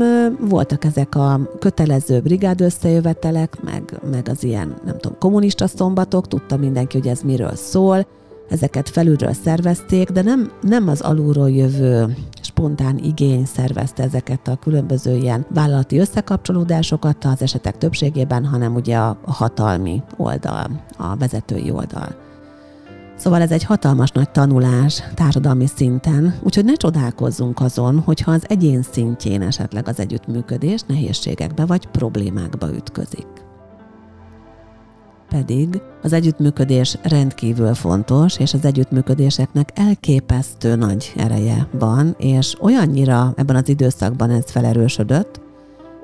voltak 0.49 0.85
ezek 0.85 1.15
a 1.15 1.41
kötelező 1.59 2.21
brigád 2.21 2.61
összejövetelek, 2.61 3.63
meg, 3.63 4.01
meg 4.11 4.29
az 4.29 4.45
ilyen, 4.45 4.75
nem 4.85 4.99
tudom, 4.99 5.19
kommunista 5.19 5.67
szombatok, 5.67 6.29
tudta 6.29 6.57
mindenki, 6.57 6.99
hogy 6.99 7.09
ez 7.09 7.21
miről 7.21 7.55
szól, 7.55 8.07
ezeket 8.49 8.89
felülről 8.89 9.33
szervezték, 9.33 10.11
de 10.11 10.23
nem, 10.23 10.53
nem 10.61 10.89
az 10.89 11.01
alulról 11.01 11.51
jövő 11.51 12.17
spontán 12.41 12.99
igény 12.99 13.45
szervezte 13.45 14.03
ezeket 14.03 14.49
a 14.49 14.57
különböző 14.57 15.17
ilyen 15.17 15.47
vállalati 15.49 15.99
összekapcsolódásokat 15.99 17.25
az 17.25 17.43
esetek 17.43 17.79
többségében, 17.79 18.45
hanem 18.45 18.75
ugye 18.75 18.97
a, 18.97 19.19
hatalmi 19.27 20.03
oldal, 20.17 20.67
a 20.99 21.17
vezetői 21.17 21.71
oldal. 21.71 22.32
Szóval 23.23 23.41
ez 23.41 23.51
egy 23.51 23.65
hatalmas 23.65 24.11
nagy 24.11 24.31
tanulás 24.31 25.03
társadalmi 25.15 25.67
szinten, 25.67 26.39
úgyhogy 26.43 26.65
ne 26.65 26.73
csodálkozzunk 26.73 27.61
azon, 27.61 27.99
hogyha 27.99 28.31
az 28.31 28.45
egyén 28.49 28.83
szintjén 28.83 29.43
esetleg 29.43 29.89
az 29.89 30.01
együttműködés 30.01 30.81
nehézségekbe 30.87 31.65
vagy 31.65 31.87
problémákba 31.87 32.75
ütközik. 32.75 33.27
Pedig 35.29 35.81
az 36.03 36.13
együttműködés 36.13 36.99
rendkívül 37.03 37.75
fontos, 37.75 38.39
és 38.39 38.55
az 38.55 38.65
együttműködéseknek 38.65 39.69
elképesztő 39.75 40.75
nagy 40.75 41.13
ereje 41.17 41.69
van, 41.79 42.15
és 42.19 42.57
olyannyira 42.61 43.33
ebben 43.37 43.57
az 43.57 43.69
időszakban 43.69 44.31
ez 44.31 44.51
felerősödött, 44.51 45.42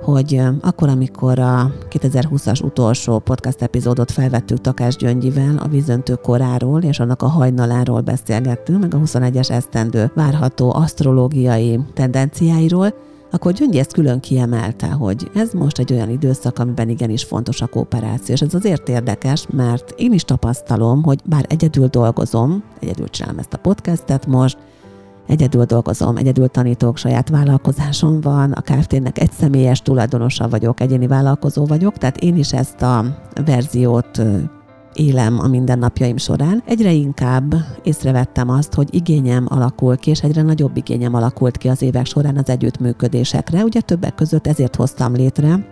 hogy 0.01 0.41
akkor, 0.61 0.89
amikor 0.89 1.39
a 1.39 1.73
2020-as 1.91 2.65
utolsó 2.65 3.19
podcast 3.19 3.63
epizódot 3.63 4.11
felvettük 4.11 4.61
Takás 4.61 4.97
Gyöngyivel 4.97 5.57
a 5.57 5.69
vízöntő 5.69 6.15
koráról 6.15 6.83
és 6.83 7.01
annak 7.01 7.23
a 7.23 7.29
hajnaláról 7.29 8.01
beszélgettünk, 8.01 8.81
meg 8.81 8.95
a 8.95 8.99
21-es 8.99 9.51
esztendő 9.51 10.11
várható 10.15 10.75
asztrológiai 10.75 11.81
tendenciáiról, 11.95 12.95
akkor 13.31 13.53
Gyöngyi 13.53 13.79
ezt 13.79 13.93
külön 13.93 14.21
kiemelte, 14.21 14.87
hogy 14.87 15.31
ez 15.35 15.53
most 15.53 15.79
egy 15.79 15.93
olyan 15.93 16.11
időszak, 16.11 16.59
amiben 16.59 16.89
igenis 16.89 17.25
fontos 17.25 17.61
a 17.61 17.67
kooperáció. 17.67 18.35
És 18.35 18.41
ez 18.41 18.55
azért 18.55 18.89
érdekes, 18.89 19.47
mert 19.51 19.95
én 19.97 20.13
is 20.13 20.23
tapasztalom, 20.23 21.03
hogy 21.03 21.21
bár 21.25 21.45
egyedül 21.49 21.87
dolgozom, 21.87 22.63
egyedül 22.81 23.09
csinálom 23.09 23.39
ezt 23.39 23.53
a 23.53 23.59
podcastet 23.59 24.27
most, 24.27 24.59
egyedül 25.29 25.65
dolgozom, 25.65 26.17
egyedül 26.17 26.49
tanítok, 26.49 26.97
saját 26.97 27.29
vállalkozásom 27.29 28.21
van, 28.21 28.53
a 28.53 28.61
Kft-nek 28.61 29.19
egy 29.19 29.33
személyes 29.33 29.83
tulajdonosa 29.83 30.49
vagyok, 30.49 30.81
egyéni 30.81 31.07
vállalkozó 31.07 31.65
vagyok, 31.67 31.99
tehát 31.99 32.17
én 32.17 32.37
is 32.37 32.53
ezt 32.53 32.83
a 32.83 33.05
verziót 33.45 34.23
élem 34.93 35.39
a 35.39 35.47
mindennapjaim 35.47 36.17
során, 36.17 36.63
egyre 36.67 36.93
inkább 36.93 37.55
észrevettem 37.83 38.49
azt, 38.49 38.75
hogy 38.75 38.95
igényem 38.95 39.47
alakul 39.49 39.97
ki, 39.97 40.11
és 40.11 40.23
egyre 40.23 40.43
nagyobb 40.43 40.77
igényem 40.77 41.15
alakult 41.15 41.57
ki 41.57 41.69
az 41.69 41.83
évek 41.83 42.07
során 42.07 42.37
az 42.37 42.49
együttműködésekre. 42.49 43.63
Ugye 43.63 43.81
többek 43.81 44.15
között 44.15 44.47
ezért 44.47 44.77
hoztam 44.77 45.15
létre 45.15 45.67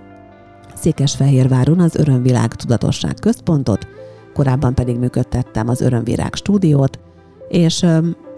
Székesfehérváron 0.74 1.80
az 1.80 1.94
Örömvilág 1.94 2.54
Tudatosság 2.54 3.14
Központot, 3.14 3.86
korábban 4.34 4.74
pedig 4.74 4.98
működtettem 4.98 5.68
az 5.68 5.80
Örömvirág 5.80 6.34
stúdiót, 6.34 6.98
és 7.48 7.86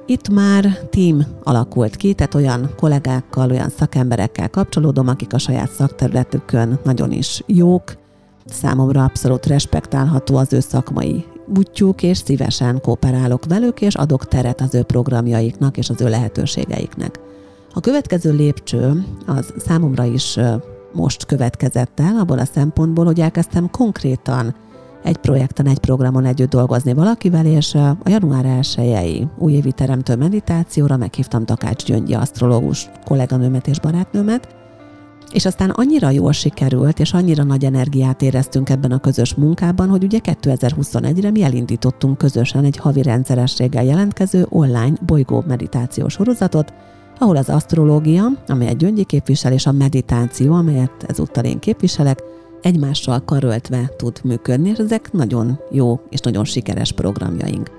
itt 0.08 0.28
már 0.28 0.78
team 0.90 1.22
alakult 1.42 1.96
ki, 1.96 2.14
tehát 2.14 2.34
olyan 2.34 2.70
kollégákkal, 2.76 3.50
olyan 3.50 3.68
szakemberekkel 3.68 4.50
kapcsolódom, 4.50 5.08
akik 5.08 5.32
a 5.32 5.38
saját 5.38 5.70
szakterületükön 5.70 6.78
nagyon 6.84 7.12
is 7.12 7.42
jók, 7.46 7.96
számomra 8.44 9.04
abszolút 9.04 9.46
respektálható 9.46 10.36
az 10.36 10.52
ő 10.52 10.60
szakmai 10.60 11.24
útjuk, 11.56 12.02
és 12.02 12.18
szívesen 12.18 12.80
kooperálok 12.80 13.44
velük, 13.44 13.80
és 13.80 13.94
adok 13.94 14.28
teret 14.28 14.60
az 14.60 14.74
ő 14.74 14.82
programjaiknak 14.82 15.76
és 15.76 15.90
az 15.90 16.00
ő 16.00 16.08
lehetőségeiknek. 16.08 17.20
A 17.74 17.80
következő 17.80 18.32
lépcső 18.32 19.04
az 19.26 19.54
számomra 19.58 20.04
is 20.04 20.38
most 20.92 21.26
következett 21.26 22.00
el, 22.00 22.16
abból 22.18 22.38
a 22.38 22.44
szempontból, 22.44 23.04
hogy 23.04 23.20
elkezdtem 23.20 23.70
konkrétan 23.70 24.54
egy 25.02 25.16
projekten, 25.16 25.66
egy 25.66 25.78
programon 25.78 26.24
együtt 26.24 26.50
dolgozni 26.50 26.94
valakivel, 26.94 27.46
és 27.46 27.74
a 27.74 27.96
január 28.04 28.44
1 28.76 29.28
újévi 29.38 29.72
teremtő 29.72 30.16
meditációra 30.16 30.96
meghívtam 30.96 31.44
Takács 31.44 31.84
Gyöngyi 31.84 32.14
asztrológus 32.14 32.90
kolléganőmet 33.04 33.66
és 33.66 33.80
barátnőmet, 33.80 34.56
és 35.32 35.46
aztán 35.46 35.70
annyira 35.70 36.10
jól 36.10 36.32
sikerült, 36.32 36.98
és 36.98 37.12
annyira 37.12 37.42
nagy 37.42 37.64
energiát 37.64 38.22
éreztünk 38.22 38.70
ebben 38.70 38.92
a 38.92 38.98
közös 38.98 39.34
munkában, 39.34 39.88
hogy 39.88 40.04
ugye 40.04 40.18
2021-re 40.22 41.30
mi 41.30 41.42
elindítottunk 41.42 42.18
közösen 42.18 42.64
egy 42.64 42.76
havi 42.76 43.02
rendszerességgel 43.02 43.84
jelentkező 43.84 44.46
online 44.48 44.92
bolygó 45.06 45.44
meditációs 45.46 46.12
sorozatot, 46.12 46.72
ahol 47.18 47.36
az 47.36 47.48
asztrológia, 47.48 48.24
amelyet 48.46 48.76
Gyöngyi 48.76 49.04
képvisel, 49.04 49.52
és 49.52 49.66
a 49.66 49.72
meditáció, 49.72 50.54
amelyet 50.54 51.04
ezúttal 51.06 51.44
én 51.44 51.58
képviselek, 51.58 52.22
egymással 52.62 53.24
karöltve 53.24 53.90
tud 53.96 54.20
működni, 54.24 54.68
és 54.68 54.78
ezek 54.78 55.12
nagyon 55.12 55.60
jó 55.70 56.00
és 56.08 56.20
nagyon 56.20 56.44
sikeres 56.44 56.92
programjaink. 56.92 57.70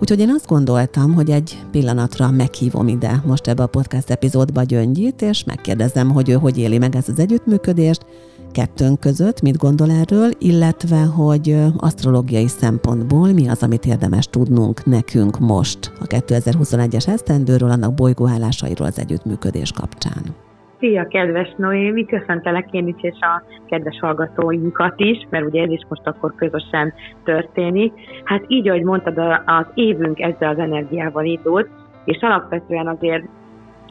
Úgyhogy 0.00 0.20
én 0.20 0.30
azt 0.36 0.46
gondoltam, 0.46 1.14
hogy 1.14 1.30
egy 1.30 1.58
pillanatra 1.70 2.30
meghívom 2.30 2.88
ide 2.88 3.22
most 3.26 3.46
ebbe 3.46 3.62
a 3.62 3.66
podcast 3.66 4.10
epizódba 4.10 4.62
Gyöngyit, 4.62 5.22
és 5.22 5.44
megkérdezem, 5.44 6.10
hogy 6.10 6.28
ő 6.28 6.32
hogy 6.32 6.58
éli 6.58 6.78
meg 6.78 6.96
ezt 6.96 7.08
az 7.08 7.18
együttműködést, 7.18 8.06
kettőnk 8.52 9.00
között, 9.00 9.40
mit 9.40 9.56
gondol 9.56 9.90
erről, 9.90 10.30
illetve 10.38 11.00
hogy 11.00 11.56
asztrológiai 11.76 12.48
szempontból 12.48 13.32
mi 13.32 13.48
az, 13.48 13.62
amit 13.62 13.86
érdemes 13.86 14.26
tudnunk 14.26 14.84
nekünk 14.84 15.38
most 15.38 15.92
a 16.00 16.06
2021-es 16.06 17.08
esztendőről, 17.08 17.70
annak 17.70 17.94
bolygóállásairól 17.94 18.86
az 18.86 18.98
együttműködés 18.98 19.72
kapcsán. 19.72 20.41
Szia, 20.82 21.06
kedves 21.06 21.54
Noémi, 21.56 22.04
köszöntelek 22.04 22.68
én 22.70 22.86
is, 22.86 22.94
és 23.00 23.18
a 23.20 23.42
kedves 23.66 23.98
hallgatóinkat 24.00 25.00
is, 25.00 25.26
mert 25.30 25.44
ugye 25.44 25.62
ez 25.62 25.70
is 25.70 25.80
most 25.88 26.06
akkor 26.06 26.34
közösen 26.34 26.92
történik. 27.24 27.92
Hát 28.24 28.44
így, 28.46 28.68
ahogy 28.68 28.82
mondtad, 28.82 29.18
az 29.46 29.66
évünk 29.74 30.20
ezzel 30.20 30.50
az 30.50 30.58
energiával 30.58 31.24
indult, 31.24 31.68
és 32.04 32.18
alapvetően 32.20 32.86
azért 32.86 33.24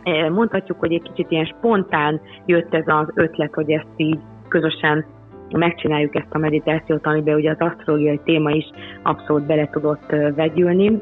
eh, 0.03 0.29
mondhatjuk, 0.29 0.79
hogy 0.79 0.93
egy 0.93 1.01
kicsit 1.01 1.31
ilyen 1.31 1.45
spontán 1.45 2.21
jött 2.45 2.73
ez 2.73 2.87
az 2.87 3.07
ötlet, 3.13 3.53
hogy 3.53 3.71
ezt 3.71 3.93
így 3.95 4.19
közösen 4.47 5.05
megcsináljuk 5.51 6.15
ezt 6.15 6.33
a 6.33 6.37
meditációt, 6.37 7.05
amiben 7.05 7.35
ugye 7.35 7.51
az 7.51 7.59
asztrológiai 7.59 8.19
téma 8.23 8.51
is 8.51 8.69
abszolút 9.03 9.45
bele 9.45 9.69
tudott 9.69 10.11
eh, 10.11 10.33
vegyülni. 10.35 11.01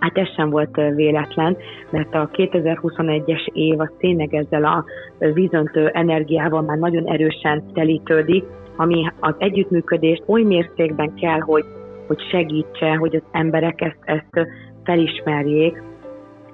Hát 0.00 0.18
ez 0.18 0.34
sem 0.34 0.50
volt 0.50 0.76
véletlen, 0.94 1.56
mert 1.90 2.14
a 2.14 2.30
2021-es 2.32 3.46
év 3.52 3.80
az 3.80 3.90
tényleg 3.98 4.34
ezzel 4.34 4.64
a 4.64 4.84
vízöntő 5.18 5.86
energiával 5.86 6.62
már 6.62 6.78
nagyon 6.78 7.06
erősen 7.06 7.62
telítődik, 7.72 8.44
ami 8.76 9.12
az 9.20 9.34
együttműködést 9.38 10.22
oly 10.26 10.42
mértékben 10.42 11.14
kell, 11.14 11.40
hogy, 11.40 11.64
hogy 12.06 12.20
segítse, 12.30 12.94
hogy 12.94 13.16
az 13.16 13.22
emberek 13.32 13.80
ezt, 13.80 13.98
ezt 14.04 14.48
felismerjék, 14.84 15.82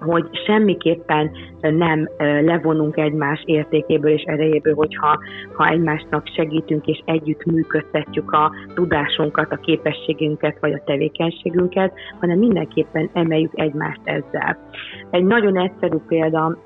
hogy 0.00 0.28
semmiképpen 0.47 1.30
nem 1.61 2.09
levonunk 2.19 2.97
egymás 2.97 3.42
értékéből 3.45 4.11
és 4.11 4.23
erejéből, 4.23 4.75
hogyha 4.75 5.19
ha 5.54 5.69
egymásnak 5.69 6.26
segítünk 6.35 6.87
és 6.87 7.03
együtt 7.05 7.44
működtetjük 7.44 8.33
a 8.33 8.53
tudásunkat, 8.74 9.53
a 9.53 9.57
képességünket 9.57 10.57
vagy 10.61 10.72
a 10.72 10.83
tevékenységünket, 10.85 11.92
hanem 12.20 12.38
mindenképpen 12.38 13.11
emeljük 13.12 13.53
egymást 13.55 14.01
ezzel. 14.05 14.59
Egy 15.11 15.24
nagyon 15.24 15.59
egyszerű 15.59 15.96
példa, 16.09 16.59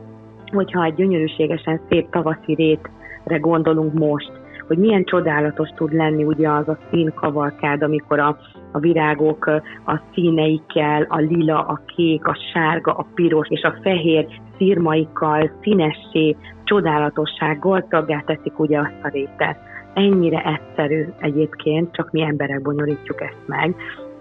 hogyha 0.52 0.84
egy 0.84 0.94
gyönyörűségesen 0.94 1.80
szép 1.88 2.10
tavaszi 2.10 2.54
rétre 2.54 3.38
gondolunk 3.38 3.92
most, 3.92 4.32
hogy 4.66 4.78
milyen 4.78 5.04
csodálatos 5.04 5.68
tud 5.68 5.92
lenni 5.92 6.24
ugye 6.24 6.48
az 6.48 6.68
a 6.68 6.78
színkavalkád, 6.90 7.82
amikor 7.82 8.18
a, 8.18 8.38
a 8.74 8.78
virágok 8.78 9.46
a 9.86 10.00
színeikkel, 10.12 11.06
a 11.08 11.18
lila, 11.18 11.66
a 11.66 11.80
kék, 11.96 12.26
a 12.26 12.36
sárga, 12.52 12.92
a 12.92 13.06
piros 13.14 13.48
és 13.48 13.62
a 13.62 13.74
fehér 13.82 14.26
szírmaikkal 14.56 15.50
színessé, 15.62 16.36
csodálatosság, 16.64 17.58
gazdaggá 17.58 18.20
teszik 18.26 18.58
ugye 18.58 18.78
azt 18.78 18.98
a 19.02 19.08
rétet. 19.08 19.58
Ennyire 19.94 20.42
egyszerű 20.44 21.04
egyébként, 21.18 21.92
csak 21.92 22.10
mi 22.10 22.22
emberek 22.22 22.62
bonyolítjuk 22.62 23.20
ezt 23.20 23.42
meg. 23.46 23.76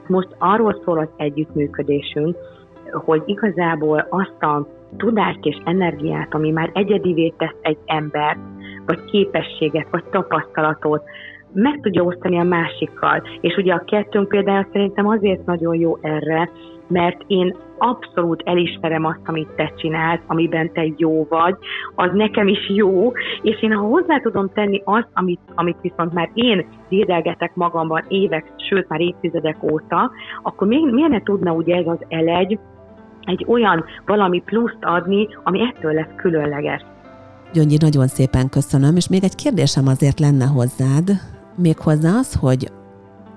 Most 0.08 0.36
arról 0.38 0.82
szól 0.86 0.98
az 0.98 1.10
együttműködésünk, 1.18 2.36
hogy 2.92 3.24
igazából 3.26 4.08
azt 4.10 4.44
a 4.44 4.68
tudást 4.98 5.46
és 5.46 5.58
energiát, 5.63 6.34
ami 6.34 6.52
már 6.52 6.70
egyedivé 6.74 7.34
tesz 7.38 7.58
egy 7.62 7.78
embert, 7.86 8.39
vagy 8.86 9.06
képességet, 9.06 9.88
vagy 9.92 10.04
tapasztalatot 10.04 11.04
meg 11.54 11.80
tudja 11.82 12.04
osztani 12.04 12.39
a 12.39 12.44
másikkal. 12.44 13.24
És 13.42 13.56
ugye 13.58 13.74
a 13.74 13.84
kettőnk 13.86 14.28
például 14.28 14.68
szerintem 14.72 15.08
azért 15.08 15.46
nagyon 15.46 15.76
jó 15.76 15.98
erre, 16.02 16.50
mert 16.88 17.22
én 17.28 17.56
abszolút 17.78 18.42
elismerem 18.46 19.06
azt, 19.06 19.20
amit 19.26 19.48
te 19.56 19.74
csinálsz, 19.76 20.22
amiben 20.28 20.72
te 20.74 20.88
jó 20.98 21.26
vagy, 21.30 21.56
az 21.96 22.10
nekem 22.13 22.48
is 22.48 22.70
jó, 22.70 23.12
és 23.42 23.62
én 23.62 23.74
ha 23.74 23.86
hozzá 23.86 24.20
tudom 24.20 24.50
tenni 24.54 24.82
azt, 24.86 25.08
amit, 25.13 25.39
amit 25.56 25.78
viszont 25.82 26.13
már 26.13 26.30
én 26.34 26.66
dédelgetek 26.89 27.56
magamban 27.56 28.06
évek, 28.08 28.52
sőt 28.70 28.89
már 28.89 29.02
évtizedek 29.02 29.72
óta, 29.72 30.12
akkor 30.44 30.68
még, 30.68 30.92
miért 30.92 31.10
ne 31.10 31.22
tudna 31.22 31.54
ugye 31.54 31.76
ez 31.76 31.88
az 31.88 32.06
elegy 32.08 32.60
egy 33.26 33.46
olyan 33.48 33.86
valami 34.06 34.42
pluszt 34.46 34.78
adni, 34.82 35.28
ami 35.44 35.62
ettől 35.62 35.94
lesz 35.94 36.16
különleges. 36.16 36.82
Gyöngyi, 37.54 37.78
nagyon 37.82 38.08
szépen 38.08 38.50
köszönöm, 38.50 38.96
és 38.96 39.10
még 39.10 39.24
egy 39.24 39.36
kérdésem 39.36 39.88
azért 39.88 40.20
lenne 40.20 40.46
hozzád, 40.46 41.12
méghozzá 41.56 42.18
az, 42.18 42.34
hogy 42.34 42.72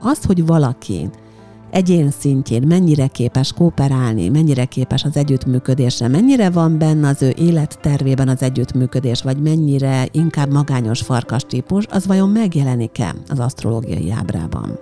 az, 0.01 0.25
hogy 0.25 0.47
valaki 0.47 1.11
egyén 1.71 2.11
szintjén 2.11 2.63
mennyire 2.67 3.07
képes 3.07 3.53
kooperálni, 3.53 4.29
mennyire 4.29 4.65
képes 4.65 5.05
az 5.05 5.17
együttműködésre, 5.17 6.09
mennyire 6.09 6.51
van 6.51 6.79
benne 6.79 7.09
az 7.09 7.23
ő 7.23 7.33
élettervében 7.37 8.29
az 8.29 8.43
együttműködés, 8.43 9.23
vagy 9.23 9.43
mennyire 9.43 10.09
inkább 10.13 10.53
magányos 10.53 11.01
farkas 11.01 11.43
típus, 11.43 11.87
az 11.87 12.07
vajon 12.07 12.29
megjelenik-e 12.29 13.15
az 13.29 13.39
asztrológiai 13.39 14.13
ábrában? 14.13 14.79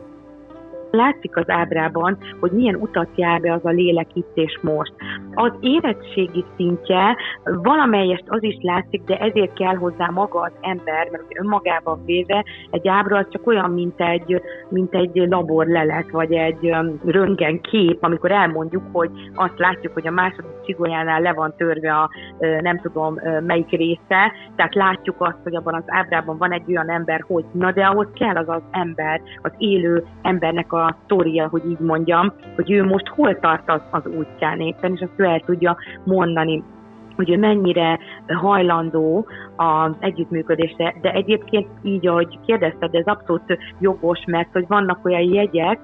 Látszik 0.95 1.37
az 1.37 1.51
ábrában, 1.51 2.19
hogy 2.41 2.51
milyen 2.51 2.75
utat 2.75 3.09
jár 3.15 3.41
be 3.41 3.53
az 3.53 3.65
a 3.65 3.71
lélek 3.71 4.07
itt 4.13 4.31
és 4.35 4.59
most. 4.63 4.93
Az 5.35 5.53
érettségi 5.61 6.45
szintje 6.57 7.17
valamelyest 7.45 8.25
az 8.27 8.43
is 8.43 8.57
látszik, 8.61 9.03
de 9.05 9.17
ezért 9.17 9.53
kell 9.53 9.75
hozzá 9.75 10.07
maga 10.07 10.41
az 10.41 10.53
ember, 10.61 11.09
mert 11.11 11.39
önmagában 11.39 12.05
véve 12.05 12.45
egy 12.71 12.89
ábra 12.89 13.19
az 13.19 13.27
csak 13.31 13.47
olyan, 13.47 13.71
mint 13.71 14.01
egy, 14.01 14.43
mint 14.69 14.95
egy 14.95 15.15
laborlelet, 15.15 16.11
vagy 16.11 16.33
egy 16.33 16.75
röntgen 17.05 17.61
kép, 17.61 18.05
amikor 18.05 18.31
elmondjuk, 18.31 18.83
hogy 18.93 19.11
azt 19.35 19.59
látjuk, 19.59 19.93
hogy 19.93 20.07
a 20.07 20.11
második 20.11 20.61
csigolyánál 20.67 21.21
le 21.21 21.33
van 21.33 21.55
törve 21.57 21.93
a 21.93 22.11
nem 22.61 22.81
tudom 22.81 23.19
melyik 23.47 23.71
része, 23.71 24.33
tehát 24.57 24.75
látjuk 24.75 25.17
azt, 25.19 25.39
hogy 25.43 25.55
abban 25.55 25.75
az 25.75 25.85
ábrában 25.87 26.39
van 26.39 26.53
egy 26.53 26.63
olyan 26.69 26.91
ember, 26.91 27.25
hogy 27.27 27.45
na 27.53 27.73
de 27.73 27.85
ahhoz 27.85 28.09
kell 28.15 28.37
az 28.37 28.49
az 28.49 28.63
ember, 28.71 29.21
az 29.43 29.53
élő 29.59 30.05
embernek 30.23 30.73
a 30.73 30.84
a 30.85 30.97
sztoria, 31.05 31.49
hogy 31.49 31.63
így 31.71 31.79
mondjam, 31.79 32.33
hogy 32.55 32.71
ő 32.71 32.85
most 32.85 33.09
hol 33.09 33.39
tart 33.39 33.71
az, 33.71 33.81
az 33.91 34.07
útján 34.07 34.61
éppen, 34.61 34.93
és 34.93 35.01
azt 35.01 35.13
ő 35.17 35.25
el 35.25 35.41
tudja 35.41 35.77
mondani. 36.05 36.63
Hogy 37.17 37.31
ő 37.31 37.39
mennyire 37.39 37.99
hajlandó 38.27 39.27
az 39.57 39.93
együttműködésre, 39.99 40.95
de 41.01 41.13
egyébként 41.13 41.67
így, 41.83 42.07
ahogy 42.07 42.39
kérdezted, 42.47 42.95
ez 42.95 43.07
abszolút 43.07 43.59
jogos, 43.79 44.25
mert 44.27 44.53
hogy 44.53 44.65
vannak 44.69 45.05
olyan 45.05 45.33
jegyek, 45.33 45.81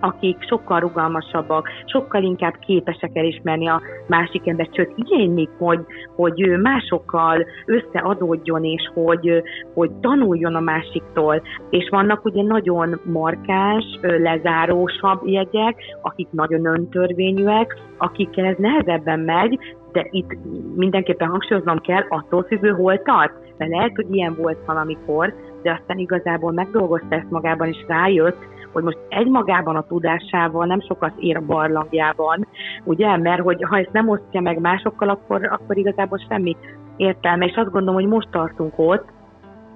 akik 0.00 0.36
sokkal 0.48 0.80
rugalmasabbak, 0.80 1.68
sokkal 1.84 2.22
inkább 2.22 2.54
képesek 2.58 3.10
elismerni 3.14 3.68
a 3.68 3.82
másik 4.06 4.48
embert, 4.48 4.74
sőt 4.74 4.92
igénylik, 4.96 5.50
hogy, 5.58 5.80
hogy 6.16 6.58
másokkal 6.62 7.46
összeadódjon, 7.66 8.64
és 8.64 8.90
hogy, 8.94 9.42
hogy 9.74 9.90
tanuljon 9.90 10.54
a 10.54 10.60
másiktól. 10.60 11.42
És 11.70 11.88
vannak 11.90 12.24
ugye 12.24 12.42
nagyon 12.42 13.00
markás, 13.04 13.84
lezárósabb 14.00 15.20
jegyek, 15.24 15.76
akik 16.02 16.28
nagyon 16.30 16.66
öntörvényűek, 16.66 17.76
akikkel 17.98 18.44
ez 18.44 18.56
nehezebben 18.58 19.20
megy, 19.20 19.58
de 19.92 20.06
itt 20.10 20.36
mindenképpen 20.76 21.28
hangsúlyoznom 21.28 21.78
kell, 21.78 22.04
attól 22.08 22.42
függő, 22.42 22.70
hol 22.70 23.02
tart. 23.02 23.32
Mert 23.56 23.70
lehet, 23.70 23.92
hogy 23.94 24.14
ilyen 24.14 24.36
volt 24.38 24.58
valamikor, 24.66 25.34
de 25.62 25.78
aztán 25.80 25.98
igazából 25.98 26.52
megdolgozta 26.52 27.14
ezt 27.14 27.30
magában, 27.30 27.68
és 27.68 27.84
rájött, 27.86 28.46
hogy 28.78 28.94
most 28.94 29.06
egymagában 29.08 29.76
a 29.76 29.86
tudásával 29.86 30.66
nem 30.66 30.80
sokat 30.80 31.12
ér 31.18 31.36
a 31.36 31.46
barlangjában, 31.46 32.46
ugye, 32.84 33.16
mert 33.16 33.42
hogy 33.42 33.62
ha 33.62 33.78
ezt 33.78 33.92
nem 33.92 34.08
osztja 34.08 34.40
meg 34.40 34.60
másokkal, 34.60 35.08
akkor, 35.08 35.46
akkor 35.46 35.76
igazából 35.76 36.18
semmi 36.28 36.56
értelme, 36.96 37.44
és 37.44 37.56
azt 37.56 37.70
gondolom, 37.70 37.94
hogy 37.94 38.08
most 38.08 38.28
tartunk 38.30 38.72
ott, 38.76 39.04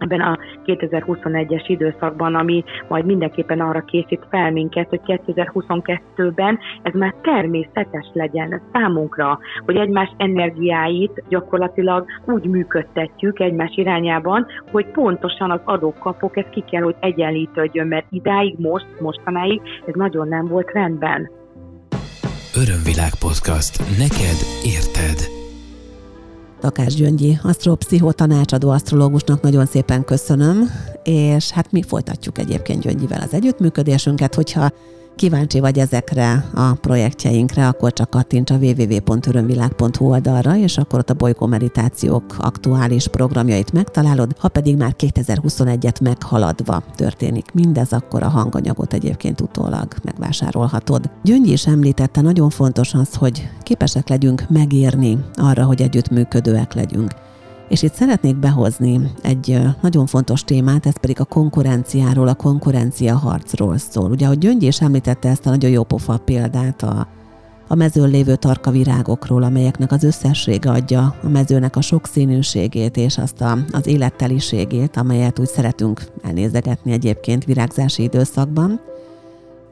ebben 0.03 0.21
a 0.21 0.39
2021-es 0.67 1.65
időszakban, 1.67 2.35
ami 2.35 2.65
majd 2.89 3.05
mindenképpen 3.05 3.61
arra 3.61 3.85
készít 3.85 4.27
fel 4.31 4.51
minket, 4.51 4.89
hogy 4.89 5.01
2022-ben 5.07 6.59
ez 6.83 6.93
már 6.93 7.15
természetes 7.23 8.11
legyen 8.13 8.61
számunkra, 8.73 9.39
hogy 9.65 9.77
egymás 9.77 10.13
energiáit 10.17 11.25
gyakorlatilag 11.29 12.07
úgy 12.27 12.45
működtetjük 12.45 13.41
egymás 13.41 13.77
irányában, 13.77 14.47
hogy 14.71 14.87
pontosan 14.87 15.51
az 15.51 15.61
adókapok, 15.65 16.37
ez 16.37 16.47
ki 16.51 16.65
kell, 16.71 16.83
hogy 16.83 16.97
egyenlítődjön, 17.01 17.87
mert 17.87 18.07
idáig, 18.11 18.55
most, 18.59 18.87
mostanáig 19.01 19.61
ez 19.87 19.95
nagyon 19.95 20.29
nem 20.29 20.47
volt 20.47 20.71
rendben. 20.71 21.31
Örömvilág 22.55 23.15
podcast. 23.21 23.79
Neked 23.99 24.39
érted. 24.65 25.42
Takás 26.63 26.95
Gyöngyi, 26.95 27.39
asztropszichó 27.43 28.13
tanácsadó 28.13 28.71
asztrológusnak 28.71 29.43
nagyon 29.43 29.67
szépen 29.67 30.05
köszönöm, 30.05 30.71
és 31.05 31.51
hát 31.51 31.73
mi 31.73 31.83
folytatjuk 31.83 32.39
egyébként 32.39 32.83
Gyöngyivel 32.83 33.21
az 33.21 33.33
együttműködésünket, 33.33 34.35
hogyha 34.35 34.71
kíváncsi 35.17 35.61
vagy 35.61 35.79
ezekre 35.79 36.45
a 36.55 36.73
projektjeinkre, 36.73 37.67
akkor 37.69 37.93
csak 37.93 38.11
kattints 38.11 38.51
a 38.51 38.55
www.örömvilág.hu 38.55 40.11
oldalra, 40.11 40.57
és 40.57 40.79
akkor 40.79 40.99
ott 40.99 41.11
a 41.11 41.15
bolygó 41.15 41.47
meditációk 41.47 42.25
aktuális 42.39 43.09
programjait 43.09 43.73
megtalálod, 43.73 44.35
ha 44.39 44.49
pedig 44.49 44.77
már 44.77 44.95
2021-et 44.99 46.03
meghaladva 46.03 46.83
történik 46.97 47.53
mindez, 47.53 47.93
akkor 47.93 48.23
a 48.23 48.29
hanganyagot 48.29 48.93
egyébként 48.93 49.41
utólag 49.41 49.95
megvásárolhatod. 50.05 51.11
Gyöngyi 51.23 51.53
is 51.53 51.67
említette, 51.67 52.21
nagyon 52.21 52.51
fontos 52.51 52.95
az, 52.95 53.15
hogy 53.15 53.49
képesek 53.63 54.09
legyünk 54.09 54.45
megírni 54.49 55.19
arra, 55.35 55.65
hogy 55.65 55.83
együttműködőek 55.83 56.75
legyünk. 56.75 57.11
És 57.73 57.83
itt 57.83 57.95
szeretnék 57.95 58.37
behozni 58.37 59.01
egy 59.23 59.59
nagyon 59.81 60.07
fontos 60.07 60.45
témát, 60.45 60.87
ez 60.87 60.99
pedig 61.01 61.21
a 61.21 61.25
konkurenciáról, 61.25 62.29
a 62.29 62.35
konkurencia 62.35 63.17
harcról 63.17 63.79
szól. 63.79 64.11
Ugye, 64.11 64.25
ahogy 64.25 64.39
Gyöngy 64.39 64.63
is 64.63 64.81
említette 64.81 65.29
ezt 65.29 65.47
a 65.47 65.51
nagyon 65.51 65.71
jó 65.71 65.83
pofa 65.83 66.19
példát 66.19 66.83
a, 66.83 67.09
a 67.69 67.75
mezőn 67.75 68.09
lévő 68.09 68.37
tarka 68.37 68.71
virágokról, 68.71 69.43
amelyeknek 69.43 69.93
az 69.93 70.05
összessége 70.05 70.71
adja 70.71 71.17
a 71.23 71.29
mezőnek 71.29 71.77
a 71.77 71.81
sokszínűségét 71.81 72.97
és 72.97 73.19
azt 73.19 73.41
a, 73.41 73.59
az 73.71 73.87
életteliségét, 73.87 74.97
amelyet 74.97 75.39
úgy 75.39 75.49
szeretünk 75.49 76.03
elnézegetni 76.23 76.93
egyébként 76.93 77.45
virágzási 77.45 78.03
időszakban 78.03 78.81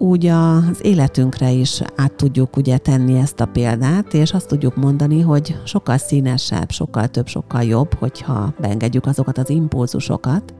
úgy 0.00 0.26
az 0.26 0.78
életünkre 0.82 1.50
is 1.50 1.82
át 1.96 2.12
tudjuk 2.12 2.56
ugye 2.56 2.78
tenni 2.78 3.18
ezt 3.18 3.40
a 3.40 3.46
példát, 3.46 4.14
és 4.14 4.32
azt 4.32 4.48
tudjuk 4.48 4.76
mondani, 4.76 5.20
hogy 5.20 5.56
sokkal 5.64 5.96
színesebb, 5.96 6.70
sokkal 6.70 7.08
több, 7.08 7.26
sokkal 7.26 7.62
jobb, 7.62 7.94
hogyha 7.94 8.54
beengedjük 8.60 9.06
azokat 9.06 9.38
az 9.38 9.50
impulzusokat, 9.50 10.54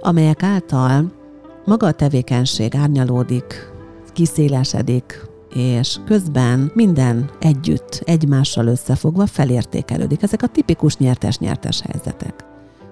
amelyek 0.00 0.42
által 0.42 1.12
maga 1.64 1.86
a 1.86 1.92
tevékenység 1.92 2.74
árnyalódik, 2.76 3.70
kiszélesedik, 4.12 5.28
és 5.54 5.96
közben 6.06 6.70
minden 6.74 7.30
együtt, 7.40 8.02
egymással 8.04 8.66
összefogva 8.66 9.26
felértékelődik. 9.26 10.22
Ezek 10.22 10.42
a 10.42 10.46
tipikus 10.46 10.96
nyertes-nyertes 10.96 11.80
helyzetek. 11.80 12.44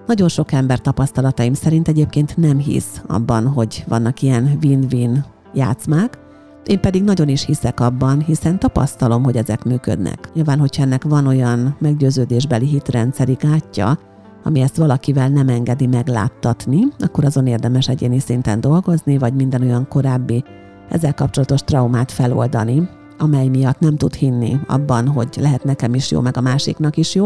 Nagyon 0.05 0.27
sok 0.27 0.51
ember 0.51 0.79
tapasztalataim 0.79 1.53
szerint 1.53 1.87
egyébként 1.87 2.37
nem 2.37 2.57
hisz 2.57 3.01
abban, 3.07 3.47
hogy 3.47 3.83
vannak 3.87 4.21
ilyen 4.21 4.57
win-win 4.61 5.25
játszmák, 5.53 6.17
én 6.65 6.79
pedig 6.79 7.03
nagyon 7.03 7.27
is 7.27 7.45
hiszek 7.45 7.79
abban, 7.79 8.21
hiszen 8.21 8.59
tapasztalom, 8.59 9.23
hogy 9.23 9.35
ezek 9.35 9.63
működnek. 9.63 10.29
Nyilván, 10.33 10.59
hogyha 10.59 10.83
ennek 10.83 11.03
van 11.03 11.27
olyan 11.27 11.75
meggyőződésbeli 11.79 12.65
hitrendszeri 12.65 13.37
gátja, 13.39 13.99
ami 14.43 14.59
ezt 14.59 14.77
valakivel 14.77 15.29
nem 15.29 15.47
engedi 15.47 15.87
megláttatni, 15.87 16.81
akkor 16.99 17.25
azon 17.25 17.47
érdemes 17.47 17.87
egyéni 17.87 18.19
szinten 18.19 18.61
dolgozni, 18.61 19.17
vagy 19.17 19.33
minden 19.33 19.61
olyan 19.61 19.87
korábbi 19.87 20.43
ezzel 20.89 21.13
kapcsolatos 21.13 21.61
traumát 21.61 22.11
feloldani, 22.11 22.89
amely 23.17 23.47
miatt 23.47 23.79
nem 23.79 23.95
tud 23.95 24.13
hinni 24.13 24.59
abban, 24.67 25.07
hogy 25.07 25.29
lehet 25.39 25.63
nekem 25.63 25.93
is 25.93 26.11
jó, 26.11 26.21
meg 26.21 26.37
a 26.37 26.41
másiknak 26.41 26.97
is 26.97 27.15
jó, 27.15 27.25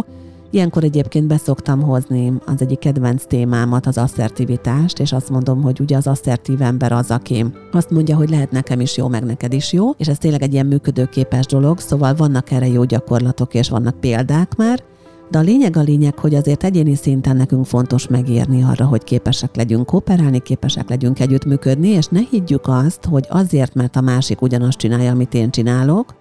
Ilyenkor 0.53 0.83
egyébként 0.83 1.27
beszoktam 1.27 1.81
hozni 1.81 2.33
az 2.45 2.61
egyik 2.61 2.79
kedvenc 2.79 3.25
témámat, 3.25 3.85
az 3.85 3.97
asszertivitást, 3.97 4.99
és 4.99 5.11
azt 5.11 5.29
mondom, 5.29 5.61
hogy 5.61 5.79
ugye 5.79 5.97
az 5.97 6.07
asszertív 6.07 6.61
ember 6.61 6.91
az, 6.91 7.11
aki 7.11 7.45
azt 7.71 7.89
mondja, 7.89 8.15
hogy 8.15 8.29
lehet 8.29 8.51
nekem 8.51 8.79
is 8.79 8.97
jó, 8.97 9.07
meg 9.07 9.23
neked 9.23 9.53
is 9.53 9.73
jó, 9.73 9.89
és 9.97 10.07
ez 10.07 10.17
tényleg 10.17 10.41
egy 10.41 10.53
ilyen 10.53 10.65
működőképes 10.65 11.45
dolog, 11.45 11.79
szóval 11.79 12.15
vannak 12.15 12.51
erre 12.51 12.67
jó 12.67 12.83
gyakorlatok, 12.83 13.53
és 13.53 13.69
vannak 13.69 13.99
példák 13.99 14.55
már, 14.55 14.83
de 15.31 15.37
a 15.37 15.41
lényeg 15.41 15.77
a 15.77 15.81
lényeg, 15.81 16.19
hogy 16.19 16.35
azért 16.35 16.63
egyéni 16.63 16.95
szinten 16.95 17.35
nekünk 17.35 17.65
fontos 17.65 18.07
megírni 18.07 18.63
arra, 18.63 18.85
hogy 18.85 19.03
képesek 19.03 19.55
legyünk 19.55 19.85
kooperálni, 19.85 20.39
képesek 20.39 20.89
legyünk 20.89 21.19
együttműködni, 21.19 21.87
és 21.87 22.07
ne 22.07 22.19
higgyük 22.29 22.67
azt, 22.67 23.05
hogy 23.05 23.25
azért, 23.29 23.73
mert 23.73 23.95
a 23.95 24.01
másik 24.01 24.41
ugyanazt 24.41 24.77
csinálja, 24.77 25.11
amit 25.11 25.33
én 25.33 25.51
csinálok, 25.51 26.13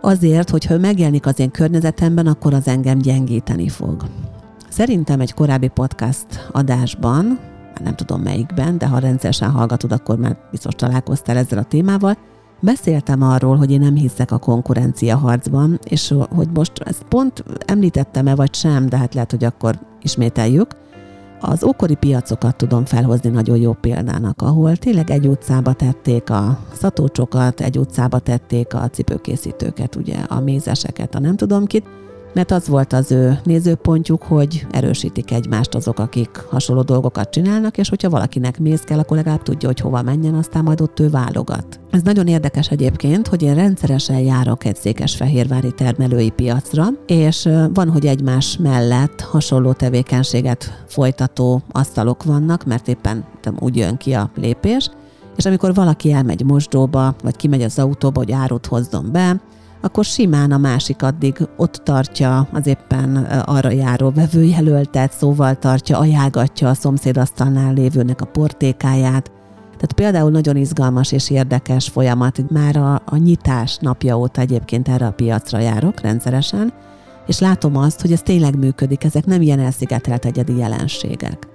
azért, 0.00 0.50
hogyha 0.50 0.74
ő 0.74 0.78
megjelenik 0.78 1.26
az 1.26 1.38
én 1.38 1.50
környezetemben, 1.50 2.26
akkor 2.26 2.54
az 2.54 2.68
engem 2.68 2.98
gyengíteni 2.98 3.68
fog. 3.68 4.04
Szerintem 4.68 5.20
egy 5.20 5.34
korábbi 5.34 5.68
podcast 5.68 6.48
adásban, 6.52 7.38
nem 7.84 7.94
tudom 7.94 8.20
melyikben, 8.20 8.78
de 8.78 8.86
ha 8.86 8.98
rendszeresen 8.98 9.50
hallgatod, 9.50 9.92
akkor 9.92 10.18
már 10.18 10.36
biztos 10.50 10.74
találkoztál 10.74 11.36
ezzel 11.36 11.58
a 11.58 11.64
témával, 11.64 12.16
Beszéltem 12.62 13.22
arról, 13.22 13.56
hogy 13.56 13.70
én 13.70 13.80
nem 13.80 13.94
hiszek 13.94 14.32
a 14.32 14.38
konkurencia 14.38 15.16
harcban, 15.16 15.78
és 15.84 16.14
hogy 16.30 16.48
most 16.54 16.72
ezt 16.78 17.02
pont 17.08 17.44
említettem-e 17.66 18.34
vagy 18.34 18.54
sem, 18.54 18.88
de 18.88 18.96
hát 18.96 19.14
lehet, 19.14 19.30
hogy 19.30 19.44
akkor 19.44 19.78
ismételjük, 20.02 20.68
az 21.40 21.64
ókori 21.64 21.94
piacokat 21.94 22.56
tudom 22.56 22.84
felhozni 22.84 23.30
nagyon 23.30 23.56
jó 23.56 23.72
példának, 23.72 24.42
ahol 24.42 24.76
tényleg 24.76 25.10
egy 25.10 25.26
utcába 25.26 25.72
tették 25.72 26.30
a 26.30 26.58
szatócsokat, 26.72 27.60
egy 27.60 27.78
utcába 27.78 28.18
tették 28.18 28.74
a 28.74 28.88
cipőkészítőket, 28.88 29.96
ugye 29.96 30.16
a 30.28 30.40
mézeseket, 30.40 31.14
a 31.14 31.20
nem 31.20 31.36
tudom 31.36 31.66
kit, 31.66 31.86
mert 32.34 32.50
az 32.50 32.68
volt 32.68 32.92
az 32.92 33.12
ő 33.12 33.38
nézőpontjuk, 33.44 34.22
hogy 34.22 34.66
erősítik 34.70 35.30
egymást 35.30 35.74
azok, 35.74 35.98
akik 35.98 36.44
hasonló 36.48 36.82
dolgokat 36.82 37.30
csinálnak, 37.30 37.78
és 37.78 37.88
hogyha 37.88 38.10
valakinek 38.10 38.58
méz 38.58 38.80
kell, 38.80 38.98
akkor 38.98 39.16
legalább 39.16 39.42
tudja, 39.42 39.68
hogy 39.68 39.80
hova 39.80 40.02
menjen, 40.02 40.34
aztán 40.34 40.64
majd 40.64 40.80
ott 40.80 41.00
ő 41.00 41.08
válogat. 41.08 41.79
Ez 41.90 42.02
nagyon 42.02 42.26
érdekes 42.26 42.68
egyébként, 42.68 43.28
hogy 43.28 43.42
én 43.42 43.54
rendszeresen 43.54 44.18
járok 44.18 44.64
egy 44.64 44.76
székesfehérvári 44.76 45.72
termelői 45.72 46.30
piacra, 46.30 46.86
és 47.06 47.48
van, 47.74 47.90
hogy 47.90 48.06
egymás 48.06 48.56
mellett 48.56 49.20
hasonló 49.20 49.72
tevékenységet 49.72 50.84
folytató 50.86 51.62
asztalok 51.72 52.24
vannak, 52.24 52.64
mert 52.64 52.88
éppen 52.88 53.24
úgy 53.58 53.76
jön 53.76 53.96
ki 53.96 54.12
a 54.12 54.30
lépés, 54.36 54.90
és 55.36 55.46
amikor 55.46 55.74
valaki 55.74 56.12
elmegy 56.12 56.44
mosdóba, 56.44 57.14
vagy 57.22 57.36
kimegy 57.36 57.62
az 57.62 57.78
autóba, 57.78 58.18
hogy 58.18 58.32
árut 58.32 58.66
hozzon 58.66 59.08
be, 59.12 59.40
akkor 59.80 60.04
simán 60.04 60.52
a 60.52 60.58
másik 60.58 61.02
addig 61.02 61.48
ott 61.56 61.80
tartja 61.84 62.48
az 62.52 62.66
éppen 62.66 63.16
arra 63.44 63.70
járó 63.70 64.10
vevőjelöltet, 64.10 65.12
szóval 65.12 65.54
tartja, 65.54 65.98
ajánlgatja 65.98 66.68
a 66.68 66.74
szomszédasztalnál 66.74 67.72
lévőnek 67.72 68.20
a 68.20 68.26
portékáját. 68.26 69.30
Tehát 69.80 69.94
például 69.94 70.30
nagyon 70.30 70.56
izgalmas 70.56 71.12
és 71.12 71.30
érdekes 71.30 71.88
folyamat, 71.88 72.50
már 72.50 72.76
a, 72.76 73.02
a 73.04 73.16
nyitás 73.16 73.76
napja 73.76 74.18
óta 74.18 74.40
egyébként 74.40 74.88
erre 74.88 75.06
a 75.06 75.12
piacra 75.12 75.58
járok 75.58 76.00
rendszeresen, 76.00 76.72
és 77.26 77.38
látom 77.38 77.76
azt, 77.76 78.00
hogy 78.00 78.12
ez 78.12 78.22
tényleg 78.22 78.58
működik, 78.58 79.04
ezek 79.04 79.24
nem 79.26 79.42
ilyen 79.42 79.58
elszigetelt 79.58 80.24
egyedi 80.24 80.56
jelenségek. 80.56 81.48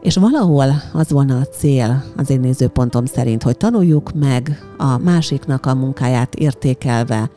És 0.00 0.16
valahol 0.16 0.82
az 0.92 1.10
volna 1.10 1.36
a 1.36 1.44
cél 1.44 2.04
az 2.16 2.30
én 2.30 2.40
nézőpontom 2.40 3.04
szerint, 3.04 3.42
hogy 3.42 3.56
tanuljuk 3.56 4.12
meg 4.12 4.58
a 4.76 4.98
másiknak 4.98 5.66
a 5.66 5.74
munkáját 5.74 6.34
értékelve, 6.34 7.30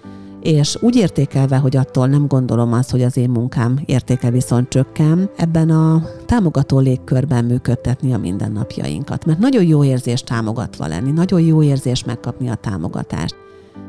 és 0.44 0.78
úgy 0.82 0.96
értékelve, 0.96 1.58
hogy 1.58 1.76
attól 1.78 2.08
nem 2.08 2.28
gondolom 2.28 2.74
azt, 2.74 2.92
hogy 2.92 3.02
az 3.02 3.18
én 3.18 3.30
munkám 3.30 3.80
értéke 3.86 4.32
viszont 4.32 4.70
csökken, 4.70 5.30
ebben 5.38 5.70
a 5.70 6.04
támogató 6.26 6.80
légkörben 6.80 7.46
működtetni 7.46 8.14
a 8.14 8.18
mindennapjainkat. 8.18 9.26
Mert 9.26 9.40
nagyon 9.40 9.64
jó 9.64 9.84
érzés 9.84 10.22
támogatva 10.22 10.88
lenni, 10.88 11.12
nagyon 11.12 11.42
jó 11.42 11.64
érzés 11.64 12.04
megkapni 12.04 12.50
a 12.50 12.56
támogatást. 12.56 13.36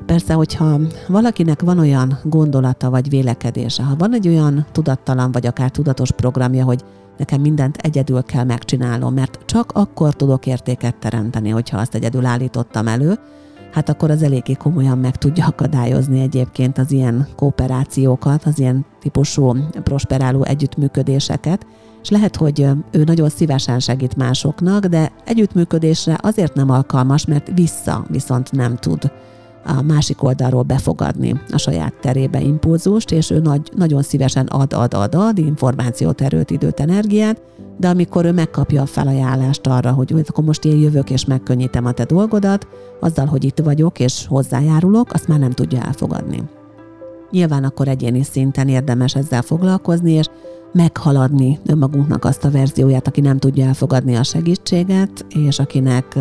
Persze, 0.07 0.35
hogyha 0.35 0.81
valakinek 1.09 1.63
van 1.63 1.79
olyan 1.79 2.19
gondolata 2.25 2.91
vagy 2.91 3.09
vélekedése, 3.09 3.83
ha 3.83 3.97
van 3.97 4.15
egy 4.15 4.29
olyan 4.29 4.67
tudattalan 4.73 5.33
vagy 5.33 5.47
akár 5.47 5.71
tudatos 5.71 6.11
programja, 6.11 6.65
hogy 6.65 6.85
nekem 7.19 7.41
mindent 7.41 7.77
egyedül 7.77 8.23
kell 8.23 8.45
megcsinálnom, 8.45 9.15
mert 9.15 9.39
csak 9.45 9.73
akkor 9.73 10.15
tudok 10.15 10.47
értéket 10.47 10.97
teremteni, 10.97 11.51
hogyha 11.51 11.79
azt 11.79 11.95
egyedül 11.95 12.27
állítottam 12.27 12.87
elő, 12.87 13.19
hát 13.75 13.89
akkor 13.89 14.11
az 14.11 14.23
eléggé 14.23 14.53
komolyan 14.53 14.99
meg 14.99 15.17
tudja 15.17 15.47
akadályozni 15.47 16.21
egyébként 16.21 16.79
az 16.79 16.91
ilyen 16.91 17.29
kooperációkat, 17.37 18.45
az 18.45 18.59
ilyen 18.59 18.85
típusú 19.01 19.57
prosperáló 19.83 20.45
együttműködéseket, 20.45 21.67
és 22.03 22.11
lehet, 22.11 22.37
hogy 22.37 22.67
ő 22.91 23.05
nagyon 23.05 23.29
szívesen 23.29 23.81
segít 23.81 24.17
másoknak, 24.17 24.87
de 24.87 25.13
együttműködésre 25.25 26.19
azért 26.23 26.55
nem 26.55 26.71
alkalmas, 26.71 27.25
mert 27.27 27.51
vissza 27.55 28.05
viszont 28.09 28.53
nem 28.53 28.77
tud 28.77 29.11
a 29.65 29.83
másik 29.83 30.23
oldalról 30.23 30.63
befogadni 30.63 31.41
a 31.51 31.59
saját 31.59 31.95
terébe 32.01 32.41
impulzust, 32.41 33.11
és 33.11 33.31
ő 33.31 33.39
nagy, 33.39 33.71
nagyon 33.77 34.03
szívesen 34.03 34.47
ad, 34.47 34.73
ad, 34.73 34.95
ad, 34.95 35.15
ad 35.15 35.39
információt, 35.39 36.21
erőt, 36.21 36.51
időt, 36.51 36.81
energiát, 36.81 37.43
de 37.77 37.89
amikor 37.89 38.25
ő 38.25 38.33
megkapja 38.33 38.83
a 38.83 38.87
felajánlást 38.87 39.67
arra, 39.67 39.93
hogy 39.93 40.25
akkor 40.29 40.45
most 40.45 40.65
én 40.65 40.79
jövök 40.79 41.11
és 41.11 41.25
megkönnyítem 41.25 41.85
a 41.85 41.93
te 41.93 42.05
dolgodat, 42.05 42.67
azzal, 43.01 43.27
hogy 43.27 43.45
itt 43.45 43.59
vagyok 43.59 44.01
és 44.01 44.27
hozzájárulok, 44.29 45.13
azt 45.13 45.29
már 45.29 45.39
nem 45.39 45.51
tudja 45.51 45.83
elfogadni. 45.83 46.43
Nyilván 47.31 47.65
akkor 47.65 47.89
egyéni 47.89 48.23
szinten 48.23 48.69
érdemes 48.69 49.15
ezzel 49.15 49.43
foglalkozni, 49.43 50.13
és 50.13 50.27
meghaladni 50.75 51.59
önmagunknak 51.67 52.25
azt 52.25 52.45
a 52.45 52.51
verzióját, 52.51 53.07
aki 53.07 53.21
nem 53.21 53.39
tudja 53.39 53.67
elfogadni 53.67 54.17
a 54.17 54.23
segítséget, 54.23 55.27
és 55.29 55.59
akinek 55.59 56.19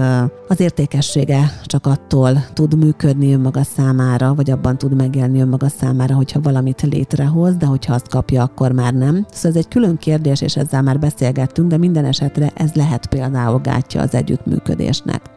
az 0.47 0.59
értékessége 0.59 1.59
csak 1.65 1.85
attól 1.85 2.45
tud 2.53 2.77
működni 2.77 3.33
önmaga 3.33 3.63
számára, 3.63 4.35
vagy 4.35 4.51
abban 4.51 4.77
tud 4.77 4.95
megélni 4.95 5.39
önmaga 5.39 5.69
számára, 5.69 6.15
hogyha 6.15 6.41
valamit 6.41 6.81
létrehoz, 6.81 7.55
de 7.55 7.65
hogyha 7.65 7.93
azt 7.93 8.07
kapja, 8.07 8.43
akkor 8.43 8.71
már 8.71 8.93
nem. 8.93 9.25
Szóval 9.31 9.51
ez 9.51 9.65
egy 9.65 9.67
külön 9.67 9.97
kérdés, 9.97 10.41
és 10.41 10.55
ezzel 10.55 10.81
már 10.81 10.99
beszélgettünk, 10.99 11.69
de 11.69 11.77
minden 11.77 12.05
esetre 12.05 12.51
ez 12.55 12.73
lehet 12.73 13.05
például 13.05 13.59
gátja 13.59 14.01
az 14.01 14.15
együttműködésnek. 14.15 15.32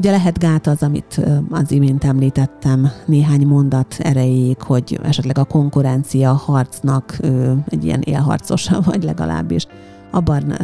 Ugye 0.00 0.10
lehet 0.10 0.38
gát 0.38 0.66
az, 0.66 0.82
amit 0.82 1.20
az 1.50 1.72
imént 1.72 2.04
említettem 2.04 2.90
néhány 3.06 3.46
mondat 3.46 3.96
erejéig, 3.98 4.62
hogy 4.62 5.00
esetleg 5.02 5.38
a 5.38 5.44
konkurencia 5.44 6.32
harcnak 6.32 7.18
egy 7.68 7.84
ilyen 7.84 8.00
élharcosa, 8.00 8.80
vagy 8.90 9.02
legalábbis 9.02 9.66
abban 10.10 10.56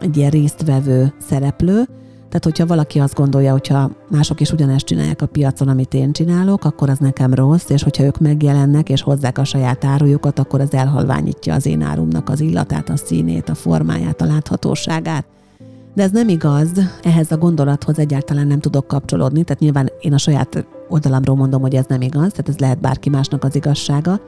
egy 0.00 0.16
ilyen 0.16 0.30
résztvevő 0.30 1.14
szereplő, 1.28 1.84
tehát, 2.28 2.44
hogyha 2.44 2.66
valaki 2.66 2.98
azt 2.98 3.14
gondolja, 3.14 3.52
hogyha 3.52 3.90
mások 4.10 4.40
is 4.40 4.52
ugyanezt 4.52 4.84
csinálják 4.84 5.22
a 5.22 5.26
piacon, 5.26 5.68
amit 5.68 5.94
én 5.94 6.12
csinálok, 6.12 6.64
akkor 6.64 6.90
az 6.90 6.98
nekem 6.98 7.34
rossz, 7.34 7.68
és 7.68 7.82
hogyha 7.82 8.04
ők 8.04 8.18
megjelennek 8.18 8.88
és 8.88 9.02
hozzák 9.02 9.38
a 9.38 9.44
saját 9.44 9.84
árujukat, 9.84 10.38
akkor 10.38 10.60
az 10.60 10.72
elhalványítja 10.72 11.54
az 11.54 11.66
én 11.66 11.82
árumnak 11.82 12.28
az 12.28 12.40
illatát, 12.40 12.88
a 12.88 12.96
színét, 12.96 13.48
a 13.48 13.54
formáját, 13.54 14.20
a 14.20 14.26
láthatóságát. 14.26 15.26
De 15.94 16.02
ez 16.02 16.10
nem 16.10 16.28
igaz, 16.28 16.70
ehhez 17.02 17.30
a 17.30 17.36
gondolathoz 17.36 17.98
egyáltalán 17.98 18.46
nem 18.46 18.60
tudok 18.60 18.86
kapcsolódni, 18.86 19.44
tehát 19.44 19.62
nyilván 19.62 19.90
én 20.00 20.12
a 20.12 20.18
saját 20.18 20.66
oldalamról 20.88 21.36
mondom, 21.36 21.60
hogy 21.60 21.74
ez 21.74 21.84
nem 21.88 22.00
igaz, 22.00 22.30
tehát 22.30 22.48
ez 22.48 22.58
lehet 22.58 22.80
bárki 22.80 23.08
másnak 23.08 23.44
az 23.44 23.54
igazsága, 23.54 24.20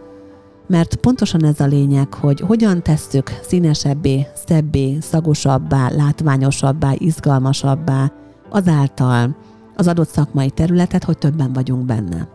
mert 0.66 0.96
pontosan 0.96 1.44
ez 1.44 1.60
a 1.60 1.66
lényeg, 1.66 2.14
hogy 2.14 2.40
hogyan 2.40 2.82
tesszük 2.82 3.38
színesebbé, 3.42 4.26
szebbé, 4.46 4.98
szagosabbá, 5.00 5.90
látványosabbá, 5.90 6.92
izgalmasabbá 6.98 8.12
azáltal 8.50 9.36
az 9.76 9.88
adott 9.88 10.08
szakmai 10.08 10.50
területet, 10.50 11.04
hogy 11.04 11.18
többen 11.18 11.52
vagyunk 11.52 11.84
benne. 11.84 12.28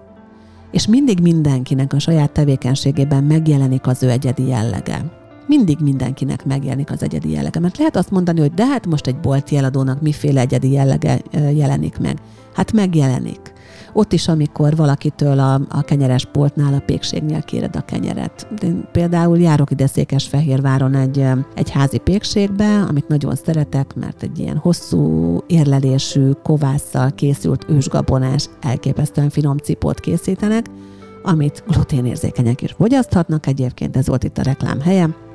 És 0.72 0.88
mindig 0.88 1.20
mindenkinek 1.20 1.94
a 1.94 2.00
saját 2.00 2.32
tevékenységében 2.32 3.24
megjelenik 3.24 3.88
az 3.88 4.04
ő 4.04 4.10
egyedi 4.10 4.48
jellege 4.48 5.21
mindig 5.58 5.80
mindenkinek 5.80 6.46
megjelenik 6.46 6.92
az 6.92 7.04
egyedi 7.04 7.32
jellege. 7.32 7.60
Mert 7.60 7.78
lehet 7.78 7.96
azt 7.96 8.12
mondani, 8.12 8.40
hogy 8.40 8.54
de 8.54 8.66
hát 8.66 8.86
most 8.86 9.08
egy 9.08 9.20
bolti 9.20 9.58
eladónak 9.58 10.02
miféle 10.02 10.42
egyedi 10.42 10.72
jellege 10.72 11.22
jelenik 11.32 11.98
meg. 11.98 12.18
Hát 12.54 12.72
megjelenik. 12.72 13.54
Ott 13.94 14.14
is, 14.14 14.28
amikor 14.28 14.76
valakitől 14.76 15.40
a, 15.40 15.62
a 15.70 15.82
kenyeres 15.82 16.26
poltnál, 16.26 16.74
a 16.74 16.84
pékségnél 16.86 17.42
kéred 17.42 17.76
a 17.76 17.82
kenyeret. 17.82 18.48
Én 18.64 18.88
például 18.92 19.40
járok 19.40 19.72
ide 19.72 19.88
Székesfehérváron 19.88 20.96
egy, 20.96 21.26
egy 21.56 21.70
házi 21.70 21.98
pékségbe, 21.98 22.82
amit 22.90 23.08
nagyon 23.08 23.36
szeretek, 23.36 23.96
mert 23.96 24.24
egy 24.24 24.40
ilyen 24.40 24.58
hosszú 24.58 25.38
érlelésű, 25.48 26.32
kovásszal 26.44 27.12
készült 27.16 27.66
ősgabonás, 27.70 28.50
elképesztően 28.62 29.30
finom 29.30 29.58
cipót 29.58 30.00
készítenek, 30.00 30.66
amit 31.24 31.64
gluténérzékenyek 31.68 32.62
is 32.62 32.72
fogyaszthatnak 32.72 33.48
egyébként, 33.48 33.98
ez 33.98 34.08
volt 34.08 34.24
itt 34.24 34.38
a 34.38 34.42
reklám 34.42 34.82
helye 34.82 35.30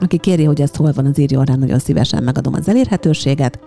aki 0.00 0.18
kéri, 0.18 0.44
hogy 0.44 0.60
ezt 0.60 0.76
hol 0.76 0.92
van, 0.92 1.06
az 1.06 1.18
írjon 1.18 1.44
rá, 1.44 1.54
nagyon 1.54 1.78
szívesen 1.78 2.22
megadom 2.22 2.54
az 2.54 2.68
elérhetőséget. 2.68 3.58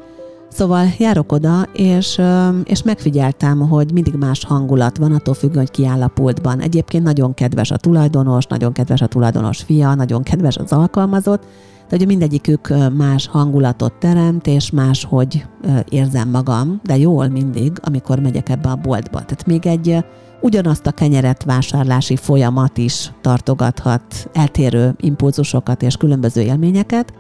Szóval 0.49 0.85
járok 0.97 1.31
oda, 1.31 1.67
és, 1.73 2.21
és 2.63 2.83
megfigyeltem, 2.83 3.59
hogy 3.59 3.91
mindig 3.93 4.13
más 4.13 4.45
hangulat 4.45 4.97
van, 4.97 5.11
attól 5.11 5.33
függően, 5.33 5.65
hogy 5.65 5.71
ki 5.71 5.85
áll 5.85 6.01
a 6.01 6.07
pultban. 6.07 6.59
Egyébként 6.59 7.03
nagyon 7.03 7.33
kedves 7.33 7.71
a 7.71 7.77
tulajdonos, 7.77 8.45
nagyon 8.45 8.71
kedves 8.71 9.01
a 9.01 9.07
tulajdonos 9.07 9.61
fia, 9.61 9.95
nagyon 9.95 10.23
kedves 10.23 10.57
az 10.57 10.71
alkalmazott, 10.71 11.43
de 11.89 11.95
ugye 11.95 12.05
mindegyikük 12.05 12.73
más 12.97 13.27
hangulatot 13.27 13.93
teremt, 13.93 14.47
és 14.47 14.71
máshogy 14.71 15.45
érzem 15.89 16.29
magam, 16.29 16.79
de 16.83 16.97
jól 16.97 17.27
mindig, 17.27 17.71
amikor 17.81 18.19
megyek 18.19 18.49
ebbe 18.49 18.69
a 18.69 18.75
boltba. 18.75 19.17
Tehát 19.17 19.45
még 19.45 19.65
egy 19.65 20.05
ugyanazt 20.41 20.87
a 20.87 20.91
kenyeret 20.91 21.43
vásárlási 21.43 22.15
folyamat 22.15 22.77
is 22.77 23.11
tartogathat 23.21 24.29
eltérő 24.33 24.95
impulzusokat 24.97 25.81
és 25.81 25.97
különböző 25.97 26.41
élményeket, 26.41 27.13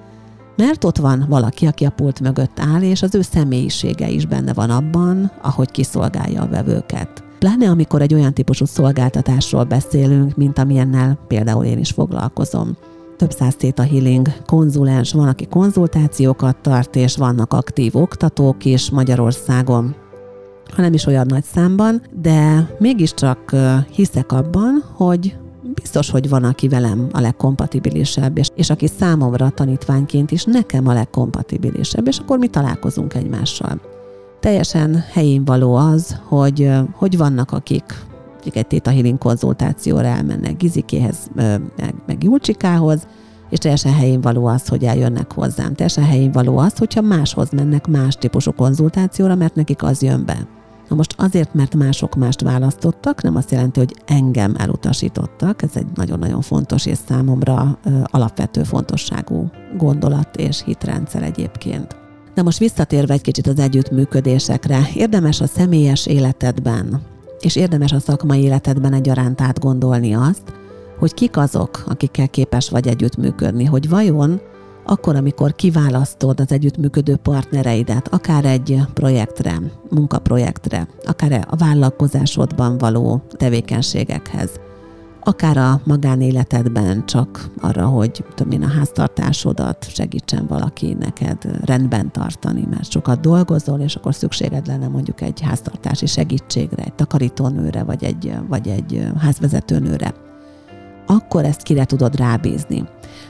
mert 0.55 0.83
ott 0.83 0.97
van 0.97 1.25
valaki, 1.29 1.65
aki 1.65 1.85
a 1.85 1.89
pult 1.89 2.19
mögött 2.19 2.59
áll, 2.59 2.81
és 2.81 3.01
az 3.01 3.15
ő 3.15 3.21
személyisége 3.21 4.09
is 4.09 4.25
benne 4.25 4.53
van 4.53 4.69
abban, 4.69 5.31
ahogy 5.41 5.71
kiszolgálja 5.71 6.41
a 6.41 6.47
vevőket. 6.47 7.23
Pláne 7.39 7.69
amikor 7.69 8.01
egy 8.01 8.13
olyan 8.13 8.33
típusú 8.33 8.65
szolgáltatásról 8.65 9.63
beszélünk, 9.63 10.35
mint 10.35 10.59
amilyennel 10.59 11.17
például 11.27 11.65
én 11.65 11.77
is 11.77 11.91
foglalkozom. 11.91 12.77
Több 13.17 13.31
száz 13.31 13.55
a 13.75 13.81
healing 13.81 14.27
konzulens 14.45 15.13
van, 15.13 15.27
aki 15.27 15.47
konzultációkat 15.47 16.57
tart, 16.61 16.95
és 16.95 17.17
vannak 17.17 17.53
aktív 17.53 17.95
oktatók 17.95 18.65
is 18.65 18.89
Magyarországon 18.89 19.95
ha 20.75 20.81
nem 20.81 20.93
is 20.93 21.05
olyan 21.05 21.25
nagy 21.25 21.43
számban, 21.43 22.01
de 22.21 22.69
mégiscsak 22.79 23.55
hiszek 23.91 24.31
abban, 24.31 24.83
hogy 24.93 25.37
biztos, 25.73 26.09
hogy 26.09 26.29
van, 26.29 26.43
aki 26.43 26.67
velem 26.67 27.07
a 27.11 27.19
legkompatibilisebb, 27.19 28.37
és, 28.37 28.49
és 28.55 28.69
aki 28.69 28.87
számomra 28.99 29.49
tanítványként 29.49 30.31
is 30.31 30.43
nekem 30.43 30.87
a 30.87 30.93
legkompatibilisebb, 30.93 32.07
és 32.07 32.19
akkor 32.19 32.37
mi 32.37 32.47
találkozunk 32.47 33.13
egymással. 33.13 33.81
Teljesen 34.39 35.03
helyén 35.11 35.45
való 35.45 35.75
az, 35.75 36.19
hogy, 36.23 36.71
hogy 36.91 37.17
vannak, 37.17 37.51
akik 37.51 37.83
akik 38.47 38.59
egy 38.59 38.67
Theta 38.67 38.91
Healing 38.91 39.17
konzultációra 39.17 40.05
elmennek 40.07 40.57
Gizikéhez, 40.57 41.17
meg, 41.35 41.95
meg 42.05 42.23
Julcsikához, 42.23 43.07
és 43.49 43.57
teljesen 43.57 43.93
helyén 43.93 44.21
való 44.21 44.45
az, 44.45 44.67
hogy 44.67 44.83
eljönnek 44.83 45.33
hozzám. 45.33 45.73
Teljesen 45.73 46.03
helyén 46.03 46.31
való 46.31 46.57
az, 46.57 46.77
hogyha 46.77 47.01
máshoz 47.01 47.49
mennek 47.49 47.87
más 47.87 48.15
típusú 48.15 48.51
konzultációra, 48.51 49.35
mert 49.35 49.55
nekik 49.55 49.83
az 49.83 50.01
jön 50.01 50.25
be. 50.25 50.47
Na 50.89 50.95
most 50.95 51.13
azért, 51.17 51.53
mert 51.53 51.75
mások 51.75 52.15
mást 52.15 52.41
választottak, 52.41 53.21
nem 53.21 53.35
azt 53.35 53.51
jelenti, 53.51 53.79
hogy 53.79 53.95
engem 54.05 54.55
elutasítottak. 54.57 55.61
Ez 55.61 55.71
egy 55.73 55.87
nagyon-nagyon 55.95 56.41
fontos 56.41 56.85
és 56.85 56.97
számomra 57.07 57.79
alapvető 58.03 58.63
fontosságú 58.63 59.49
gondolat 59.77 60.35
és 60.35 60.63
hitrendszer 60.65 61.23
egyébként. 61.23 61.95
De 62.33 62.43
most 62.43 62.57
visszatérve 62.57 63.13
egy 63.13 63.21
kicsit 63.21 63.47
az 63.47 63.59
együttműködésekre, 63.59 64.79
érdemes 64.93 65.41
a 65.41 65.47
személyes 65.47 66.05
életedben, 66.05 67.01
és 67.39 67.55
érdemes 67.55 67.91
a 67.91 67.99
szakmai 67.99 68.41
életedben 68.41 68.93
egyaránt 68.93 69.41
átgondolni 69.41 70.13
azt, 70.13 70.53
hogy 70.99 71.13
kik 71.13 71.37
azok, 71.37 71.83
akikkel 71.87 72.27
képes 72.29 72.69
vagy 72.69 72.87
együttműködni, 72.87 73.65
hogy 73.65 73.89
vajon 73.89 74.41
akkor, 74.85 75.15
amikor 75.15 75.55
kiválasztod 75.55 76.39
az 76.39 76.51
együttműködő 76.51 77.15
partnereidet, 77.15 78.07
akár 78.07 78.45
egy 78.45 78.81
projektre, 78.93 79.61
munkaprojektre, 79.89 80.87
akár 81.05 81.47
a 81.49 81.55
vállalkozásodban 81.55 82.77
való 82.77 83.21
tevékenységekhez, 83.29 84.49
akár 85.27 85.57
a 85.57 85.81
magánéletedben 85.83 87.05
csak 87.05 87.49
arra, 87.61 87.85
hogy 87.85 88.23
tudom 88.35 88.51
én, 88.51 88.63
a 88.63 88.67
háztartásodat 88.67 89.85
segítsen 89.89 90.47
valaki 90.47 90.93
neked 90.93 91.37
rendben 91.65 92.11
tartani, 92.11 92.67
mert 92.69 92.91
sokat 92.91 93.21
dolgozol, 93.21 93.79
és 93.79 93.95
akkor 93.95 94.15
szükséged 94.15 94.67
lenne 94.67 94.87
mondjuk 94.87 95.21
egy 95.21 95.41
háztartási 95.41 96.05
segítségre, 96.05 96.83
egy 96.83 96.93
takarítónőre, 96.93 97.83
vagy 97.83 98.03
egy, 98.03 98.33
vagy 98.47 98.67
egy 98.67 99.07
házvezetőnőre 99.19 100.13
akkor 101.09 101.45
ezt 101.45 101.61
kire 101.61 101.85
tudod 101.85 102.15
rábízni. 102.15 102.83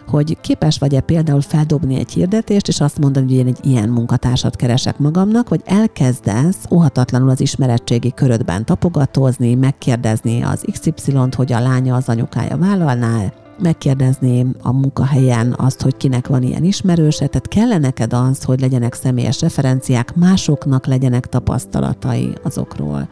Hogy 0.07 0.37
képes 0.41 0.77
vagy-e 0.77 1.01
például 1.01 1.41
feldobni 1.41 1.95
egy 1.95 2.11
hirdetést, 2.11 2.67
és 2.67 2.79
azt 2.79 2.99
mondani, 2.99 3.25
hogy 3.25 3.35
én 3.35 3.47
egy 3.47 3.65
ilyen 3.65 3.89
munkatársat 3.89 4.55
keresek 4.55 4.97
magamnak, 4.97 5.49
vagy 5.49 5.61
elkezdesz 5.65 6.57
óhatatlanul 6.71 7.29
az 7.29 7.41
ismerettségi 7.41 8.13
körödben 8.13 8.65
tapogatózni, 8.65 9.55
megkérdezni 9.55 10.41
az 10.41 10.65
XY-t, 10.71 11.35
hogy 11.35 11.53
a 11.53 11.59
lánya 11.59 11.95
az 11.95 12.09
anyukája 12.09 12.57
vállalná 12.57 13.33
megkérdezni 13.59 14.45
a 14.61 14.71
munkahelyen 14.71 15.53
azt, 15.57 15.81
hogy 15.81 15.97
kinek 15.97 16.27
van 16.27 16.43
ilyen 16.43 16.63
ismerőse, 16.63 17.27
tehát 17.27 17.47
kell 17.47 17.79
neked 17.79 18.13
az, 18.13 18.43
hogy 18.43 18.59
legyenek 18.59 18.93
személyes 18.93 19.41
referenciák, 19.41 20.15
másoknak 20.15 20.85
legyenek 20.85 21.25
tapasztalatai 21.25 22.33
azokról, 22.43 23.07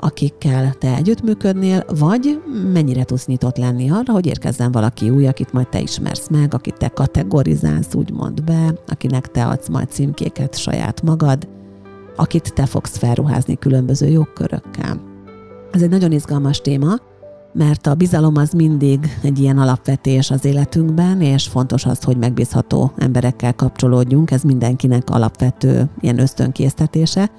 akikkel 0.00 0.72
te 0.78 0.96
együttműködnél, 0.96 1.84
vagy 1.98 2.42
mennyire 2.72 3.04
tudsz 3.04 3.26
nyitott 3.26 3.56
lenni 3.56 3.90
arra, 3.90 4.12
hogy 4.12 4.26
érkezzen 4.26 4.72
valaki 4.72 5.10
új, 5.10 5.26
akit 5.26 5.52
majd 5.52 5.68
te 5.68 5.80
ismersz 5.80 6.28
meg, 6.28 6.54
akit 6.54 6.76
te 6.76 6.88
kategorizálsz, 6.88 7.94
úgymond 7.94 8.44
be, 8.44 8.74
akinek 8.86 9.30
te 9.30 9.46
adsz 9.46 9.68
majd 9.68 9.90
címkéket 9.90 10.58
saját 10.58 11.02
magad, 11.02 11.48
akit 12.16 12.54
te 12.54 12.66
fogsz 12.66 12.98
felruházni 12.98 13.58
különböző 13.58 14.06
jogkörökkel. 14.06 15.00
Ez 15.72 15.82
egy 15.82 15.90
nagyon 15.90 16.12
izgalmas 16.12 16.60
téma, 16.60 16.94
mert 17.52 17.86
a 17.86 17.94
bizalom 17.94 18.36
az 18.36 18.52
mindig 18.52 19.18
egy 19.22 19.38
ilyen 19.38 19.58
alapvetés 19.58 20.30
az 20.30 20.44
életünkben, 20.44 21.20
és 21.20 21.46
fontos 21.46 21.84
az, 21.84 22.02
hogy 22.02 22.16
megbízható 22.16 22.92
emberekkel 22.96 23.54
kapcsolódjunk, 23.54 24.30
ez 24.30 24.42
mindenkinek 24.42 25.10
alapvető 25.10 25.88
ilyen 26.00 26.18
ösztönkésztetése. 26.18 27.30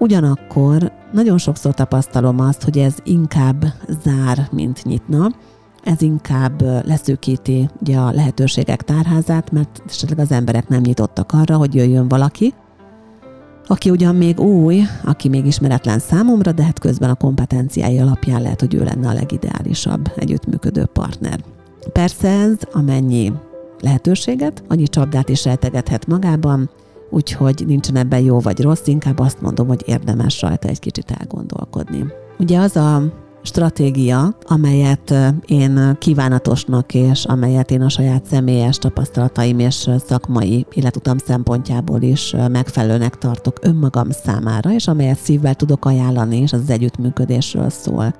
Ugyanakkor 0.00 0.92
nagyon 1.12 1.38
sokszor 1.38 1.74
tapasztalom 1.74 2.40
azt, 2.40 2.62
hogy 2.62 2.78
ez 2.78 2.94
inkább 3.04 3.64
zár, 4.04 4.48
mint 4.52 4.84
nyitna, 4.84 5.30
ez 5.84 6.02
inkább 6.02 6.62
leszűkíti 6.86 7.68
ugye 7.80 7.96
a 7.96 8.10
lehetőségek 8.10 8.82
tárházát, 8.82 9.52
mert 9.52 9.82
esetleg 9.88 10.18
az 10.18 10.30
emberek 10.30 10.68
nem 10.68 10.80
nyitottak 10.80 11.32
arra, 11.32 11.56
hogy 11.56 11.74
jöjjön 11.74 12.08
valaki, 12.08 12.54
aki 13.66 13.90
ugyan 13.90 14.14
még 14.14 14.40
új, 14.40 14.82
aki 15.04 15.28
még 15.28 15.46
ismeretlen 15.46 15.98
számomra, 15.98 16.52
de 16.52 16.62
hát 16.64 16.78
közben 16.78 17.10
a 17.10 17.14
kompetenciái 17.14 17.98
alapján 17.98 18.42
lehet, 18.42 18.60
hogy 18.60 18.74
ő 18.74 18.84
lenne 18.84 19.08
a 19.08 19.12
legideálisabb 19.12 20.12
együttműködő 20.16 20.84
partner. 20.84 21.40
Persze 21.92 22.28
ez 22.28 22.56
amennyi 22.72 23.32
lehetőséget, 23.80 24.62
annyi 24.68 24.88
csapdát 24.88 25.28
is 25.28 25.44
rejtegethet 25.44 26.06
magában, 26.06 26.70
úgyhogy 27.10 27.64
nincsen 27.66 27.96
ebben 27.96 28.20
jó 28.20 28.38
vagy 28.40 28.60
rossz, 28.60 28.86
inkább 28.86 29.18
azt 29.18 29.40
mondom, 29.40 29.68
hogy 29.68 29.82
érdemes 29.86 30.40
rajta 30.40 30.68
egy 30.68 30.78
kicsit 30.78 31.10
elgondolkodni. 31.18 32.04
Ugye 32.38 32.58
az 32.58 32.76
a 32.76 33.02
stratégia, 33.42 34.36
amelyet 34.42 35.14
én 35.46 35.96
kívánatosnak 35.98 36.94
és 36.94 37.24
amelyet 37.24 37.70
én 37.70 37.82
a 37.82 37.88
saját 37.88 38.24
személyes 38.24 38.78
tapasztalataim 38.78 39.58
és 39.58 39.90
szakmai 40.06 40.66
életutam 40.74 41.18
szempontjából 41.18 42.02
is 42.02 42.34
megfelelőnek 42.50 43.14
tartok 43.14 43.58
önmagam 43.62 44.10
számára, 44.10 44.72
és 44.72 44.86
amelyet 44.86 45.18
szívvel 45.18 45.54
tudok 45.54 45.84
ajánlani, 45.84 46.36
és 46.36 46.52
az, 46.52 46.60
az 46.60 46.70
együttműködésről 46.70 47.70
szól. 47.70 48.14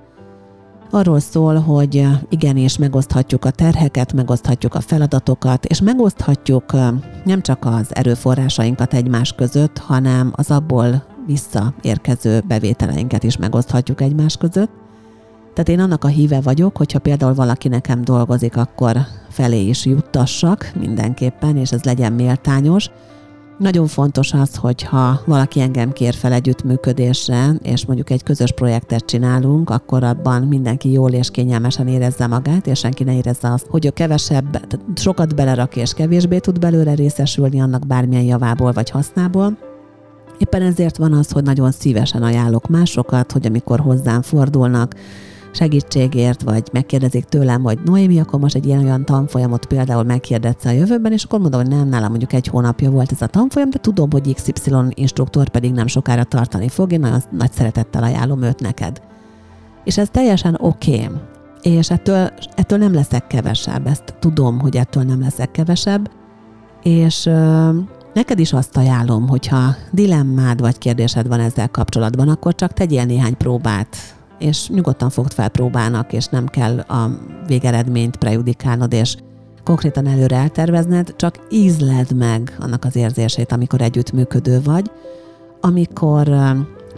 Arról 0.92 1.20
szól, 1.20 1.54
hogy 1.56 2.06
igenis 2.28 2.78
megoszthatjuk 2.78 3.44
a 3.44 3.50
terheket, 3.50 4.12
megoszthatjuk 4.12 4.74
a 4.74 4.80
feladatokat, 4.80 5.64
és 5.64 5.80
megoszthatjuk 5.80 6.72
nem 7.24 7.42
csak 7.42 7.64
az 7.64 7.94
erőforrásainkat 7.94 8.94
egymás 8.94 9.32
között, 9.32 9.78
hanem 9.78 10.32
az 10.36 10.50
abból 10.50 11.04
visszaérkező 11.26 12.42
bevételeinket 12.48 13.22
is 13.22 13.36
megoszthatjuk 13.36 14.00
egymás 14.00 14.36
között, 14.36 14.70
tehát 15.54 15.68
én 15.68 15.80
annak 15.80 16.04
a 16.04 16.08
híve 16.08 16.40
vagyok, 16.40 16.76
hogyha 16.76 16.98
például 16.98 17.34
valaki 17.34 17.68
nekem 17.68 18.04
dolgozik, 18.04 18.56
akkor 18.56 18.96
felé 19.28 19.60
is 19.60 19.84
juttassak 19.84 20.72
mindenképpen, 20.78 21.56
és 21.56 21.72
ez 21.72 21.82
legyen 21.82 22.12
méltányos. 22.12 22.90
Nagyon 23.60 23.86
fontos 23.86 24.32
az, 24.32 24.56
hogyha 24.56 25.20
valaki 25.24 25.60
engem 25.60 25.92
kér 25.92 26.14
fel 26.14 26.32
együttműködésre, 26.32 27.50
és 27.62 27.86
mondjuk 27.86 28.10
egy 28.10 28.22
közös 28.22 28.52
projektet 28.52 29.04
csinálunk, 29.04 29.70
akkor 29.70 30.04
abban 30.04 30.42
mindenki 30.42 30.92
jól 30.92 31.10
és 31.10 31.30
kényelmesen 31.30 31.88
érezze 31.88 32.26
magát, 32.26 32.66
és 32.66 32.78
senki 32.78 33.04
ne 33.04 33.16
érezze 33.16 33.52
azt, 33.52 33.66
hogy 33.68 33.86
ő 33.86 33.90
kevesebb, 33.90 34.60
sokat 34.94 35.34
belerak 35.34 35.76
és 35.76 35.92
kevésbé 35.92 36.38
tud 36.38 36.58
belőle 36.58 36.94
részesülni 36.94 37.60
annak 37.60 37.86
bármilyen 37.86 38.24
javából 38.24 38.72
vagy 38.72 38.90
hasznából. 38.90 39.58
Éppen 40.38 40.62
ezért 40.62 40.96
van 40.96 41.12
az, 41.12 41.30
hogy 41.30 41.42
nagyon 41.42 41.70
szívesen 41.70 42.22
ajánlok 42.22 42.68
másokat, 42.68 43.32
hogy 43.32 43.46
amikor 43.46 43.80
hozzám 43.80 44.22
fordulnak, 44.22 44.94
segítségért, 45.52 46.42
vagy 46.42 46.68
megkérdezik 46.72 47.24
tőlem, 47.24 47.62
hogy 47.62 47.78
Noémi, 47.84 48.20
akkor 48.20 48.40
most 48.40 48.54
egy 48.54 48.66
ilyen 48.66 48.84
olyan 48.84 49.04
tanfolyamot 49.04 49.66
például 49.66 50.02
megkérdetsz 50.02 50.64
a 50.64 50.70
jövőben, 50.70 51.12
és 51.12 51.24
akkor 51.24 51.40
mondom, 51.40 51.60
hogy 51.60 51.70
nem, 51.70 51.88
nálam 51.88 52.08
mondjuk 52.08 52.32
egy 52.32 52.46
hónapja 52.46 52.90
volt 52.90 53.12
ez 53.12 53.22
a 53.22 53.26
tanfolyam, 53.26 53.70
de 53.70 53.78
tudom, 53.78 54.10
hogy 54.10 54.34
XY 54.34 54.74
instruktor 54.94 55.48
pedig 55.48 55.72
nem 55.72 55.86
sokára 55.86 56.24
tartani 56.24 56.68
fog, 56.68 56.92
én 56.92 57.00
nagyon 57.00 57.22
nagy 57.30 57.52
szeretettel 57.52 58.02
ajánlom 58.02 58.42
őt 58.42 58.60
neked. 58.60 59.00
És 59.84 59.98
ez 59.98 60.08
teljesen 60.08 60.56
oké. 60.60 60.94
Okay. 60.94 61.08
És 61.62 61.90
ettől, 61.90 62.30
ettől 62.54 62.78
nem 62.78 62.94
leszek 62.94 63.26
kevesebb, 63.26 63.86
ezt 63.86 64.14
tudom, 64.18 64.60
hogy 64.60 64.76
ettől 64.76 65.02
nem 65.02 65.20
leszek 65.20 65.50
kevesebb, 65.50 66.10
és 66.82 67.26
ö, 67.26 67.70
neked 68.14 68.38
is 68.38 68.52
azt 68.52 68.76
ajánlom, 68.76 69.28
hogyha 69.28 69.74
dilemmád 69.90 70.60
vagy 70.60 70.78
kérdésed 70.78 71.28
van 71.28 71.40
ezzel 71.40 71.68
kapcsolatban, 71.68 72.28
akkor 72.28 72.54
csak 72.54 72.72
tegyél 72.72 73.04
néhány 73.04 73.36
próbát 73.36 74.19
és 74.40 74.68
nyugodtan 74.68 75.10
fogd 75.10 75.32
fel 75.32 75.48
próbának, 75.48 76.12
és 76.12 76.26
nem 76.26 76.46
kell 76.46 76.78
a 76.78 77.10
végeredményt 77.46 78.16
prejudikálnod, 78.16 78.92
és 78.92 79.16
konkrétan 79.64 80.06
előre 80.06 80.36
eltervezned, 80.36 81.16
csak 81.16 81.46
ízled 81.50 82.16
meg 82.16 82.56
annak 82.60 82.84
az 82.84 82.96
érzését, 82.96 83.52
amikor 83.52 83.80
együttműködő 83.80 84.60
vagy, 84.62 84.90
amikor 85.60 86.28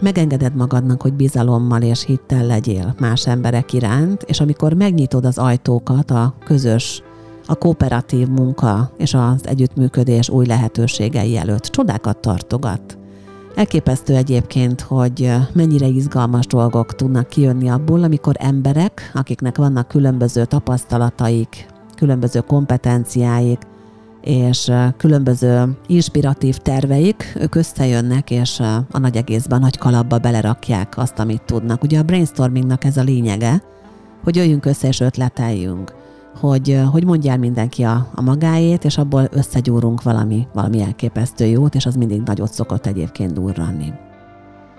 megengeded 0.01 0.55
magadnak, 0.55 1.01
hogy 1.01 1.13
bizalommal 1.13 1.81
és 1.81 2.05
hittel 2.05 2.45
legyél 2.45 2.95
más 2.99 3.27
emberek 3.27 3.73
iránt, 3.73 4.21
és 4.21 4.39
amikor 4.39 4.73
megnyitod 4.73 5.25
az 5.25 5.37
ajtókat 5.37 6.11
a 6.11 6.35
közös, 6.45 7.03
a 7.47 7.55
kooperatív 7.55 8.27
munka 8.27 8.91
és 8.97 9.13
az 9.13 9.47
együttműködés 9.47 10.29
új 10.29 10.45
lehetőségei 10.45 11.37
előtt, 11.37 11.63
csodákat 11.63 12.17
tartogat. 12.17 12.97
Elképesztő 13.55 14.15
egyébként, 14.15 14.81
hogy 14.81 15.31
mennyire 15.53 15.87
izgalmas 15.87 16.45
dolgok 16.47 16.95
tudnak 16.95 17.27
kijönni 17.27 17.69
abból, 17.69 18.03
amikor 18.03 18.35
emberek, 18.39 19.11
akiknek 19.13 19.57
vannak 19.57 19.87
különböző 19.87 20.45
tapasztalataik, 20.45 21.65
különböző 21.95 22.39
kompetenciáik, 22.39 23.61
és 24.21 24.71
különböző 24.97 25.77
inspiratív 25.87 26.57
terveik, 26.57 27.37
ők 27.39 27.55
összejönnek, 27.55 28.31
és 28.31 28.59
a 28.91 28.99
nagy 28.99 29.15
egészben, 29.15 29.59
nagy 29.59 29.77
kalapba 29.77 30.17
belerakják 30.17 30.97
azt, 30.97 31.19
amit 31.19 31.41
tudnak. 31.41 31.83
Ugye 31.83 31.99
a 31.99 32.03
brainstormingnak 32.03 32.83
ez 32.83 32.97
a 32.97 33.03
lényege, 33.03 33.63
hogy 34.23 34.35
jöjjünk 34.35 34.65
össze 34.65 34.87
és 34.87 34.99
ötleteljünk 34.99 36.02
hogy, 36.39 36.81
hogy 36.91 37.05
mondjál 37.05 37.37
mindenki 37.37 37.83
a, 37.83 38.07
a 38.15 38.21
magáét, 38.21 38.83
és 38.83 38.97
abból 38.97 39.27
összegyúrunk 39.31 40.03
valami, 40.03 40.47
valami 40.53 40.81
elképesztő 40.81 41.45
jót, 41.45 41.75
és 41.75 41.85
az 41.85 41.95
mindig 41.95 42.21
nagyot 42.21 42.53
szokott 42.53 42.85
egyébként 42.85 43.33
durranni. 43.33 43.93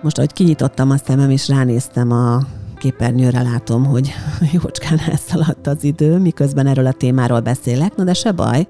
Most, 0.03 0.19
ahogy 0.19 0.33
kinyitottam 0.33 0.91
a 0.91 0.97
szemem, 0.97 1.31
és 1.31 1.49
ránéztem 1.49 2.13
a 2.13 2.39
képernyőre, 2.79 3.43
látom, 3.43 3.85
hogy 3.85 4.13
jócskán 4.63 4.99
elszaladt 5.11 5.67
az 5.67 5.85
idő, 5.85 6.19
miközben 6.19 6.67
erről 6.67 6.87
a 6.87 6.93
témáról 6.93 7.41
beszélek, 7.41 7.97
na 7.97 8.05
de 8.05 8.15
se 8.15 8.33
baj, 8.33 8.67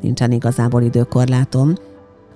nincsen 0.00 0.32
igazából 0.32 0.82
időkorlátom. 0.82 1.72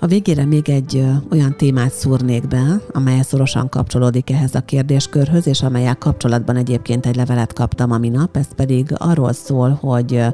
A 0.03 0.07
végére 0.07 0.45
még 0.45 0.69
egy 0.69 1.05
olyan 1.31 1.57
témát 1.57 1.93
szúrnék 1.93 2.49
be, 2.49 2.81
amely 2.93 3.23
szorosan 3.23 3.69
kapcsolódik 3.69 4.31
ehhez 4.31 4.55
a 4.55 4.61
kérdéskörhöz, 4.61 5.47
és 5.47 5.63
amelyel 5.63 5.97
kapcsolatban 5.97 6.57
egyébként 6.57 7.07
egy 7.07 7.17
levelet 7.17 7.53
kaptam 7.53 7.91
a 7.91 7.99
minap, 7.99 8.37
ez 8.37 8.47
pedig 8.57 8.93
arról 8.97 9.33
szól, 9.33 9.71
hogy 9.71 10.25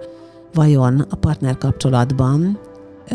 vajon 0.55 1.07
a 1.11 1.17
partner 1.17 1.59
kapcsolatban 1.59 2.59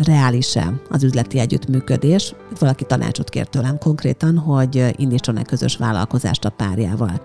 reális-e 0.06 0.82
az 0.90 1.04
üzleti 1.04 1.40
együttműködés. 1.40 2.36
Valaki 2.60 2.84
tanácsot 2.86 3.30
kért 3.30 3.50
tőlem 3.50 3.78
konkrétan, 3.78 4.38
hogy 4.38 4.94
indítson-e 4.98 5.44
közös 5.44 5.78
vállalkozást 5.78 6.46
a 6.46 6.50
párjával. 6.50 7.22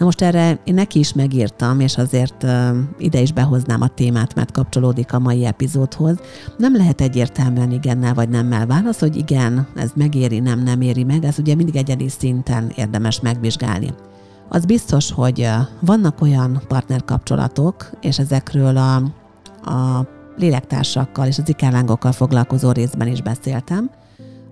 Na 0.00 0.06
most 0.06 0.22
erre 0.22 0.58
én 0.64 0.74
neki 0.74 0.98
is 0.98 1.12
megírtam, 1.12 1.80
és 1.80 1.96
azért 1.96 2.46
ide 2.98 3.20
is 3.20 3.32
behoznám 3.32 3.82
a 3.82 3.88
témát, 3.88 4.34
mert 4.34 4.52
kapcsolódik 4.52 5.12
a 5.12 5.18
mai 5.18 5.44
epizódhoz. 5.44 6.16
Nem 6.56 6.76
lehet 6.76 7.00
egyértelműen 7.00 7.70
igennel 7.70 8.14
vagy 8.14 8.28
nemmel 8.28 8.66
válasz, 8.66 9.00
hogy 9.00 9.16
igen, 9.16 9.66
ez 9.76 9.90
megéri, 9.94 10.38
nem, 10.38 10.62
nem 10.62 10.80
éri 10.80 11.04
meg, 11.04 11.24
ez 11.24 11.38
ugye 11.38 11.54
mindig 11.54 11.76
egyedi 11.76 12.08
szinten 12.08 12.72
érdemes 12.76 13.20
megvizsgálni. 13.20 13.94
Az 14.48 14.64
biztos, 14.64 15.12
hogy 15.12 15.48
vannak 15.80 16.20
olyan 16.20 16.62
partnerkapcsolatok, 16.68 17.90
és 18.00 18.18
ezekről 18.18 18.76
a, 18.76 18.94
a 19.70 20.06
lélektársakkal 20.36 21.26
és 21.26 21.38
az 21.38 21.48
ikárlángokkal 21.48 22.12
foglalkozó 22.12 22.72
részben 22.72 23.08
is 23.08 23.22
beszéltem, 23.22 23.90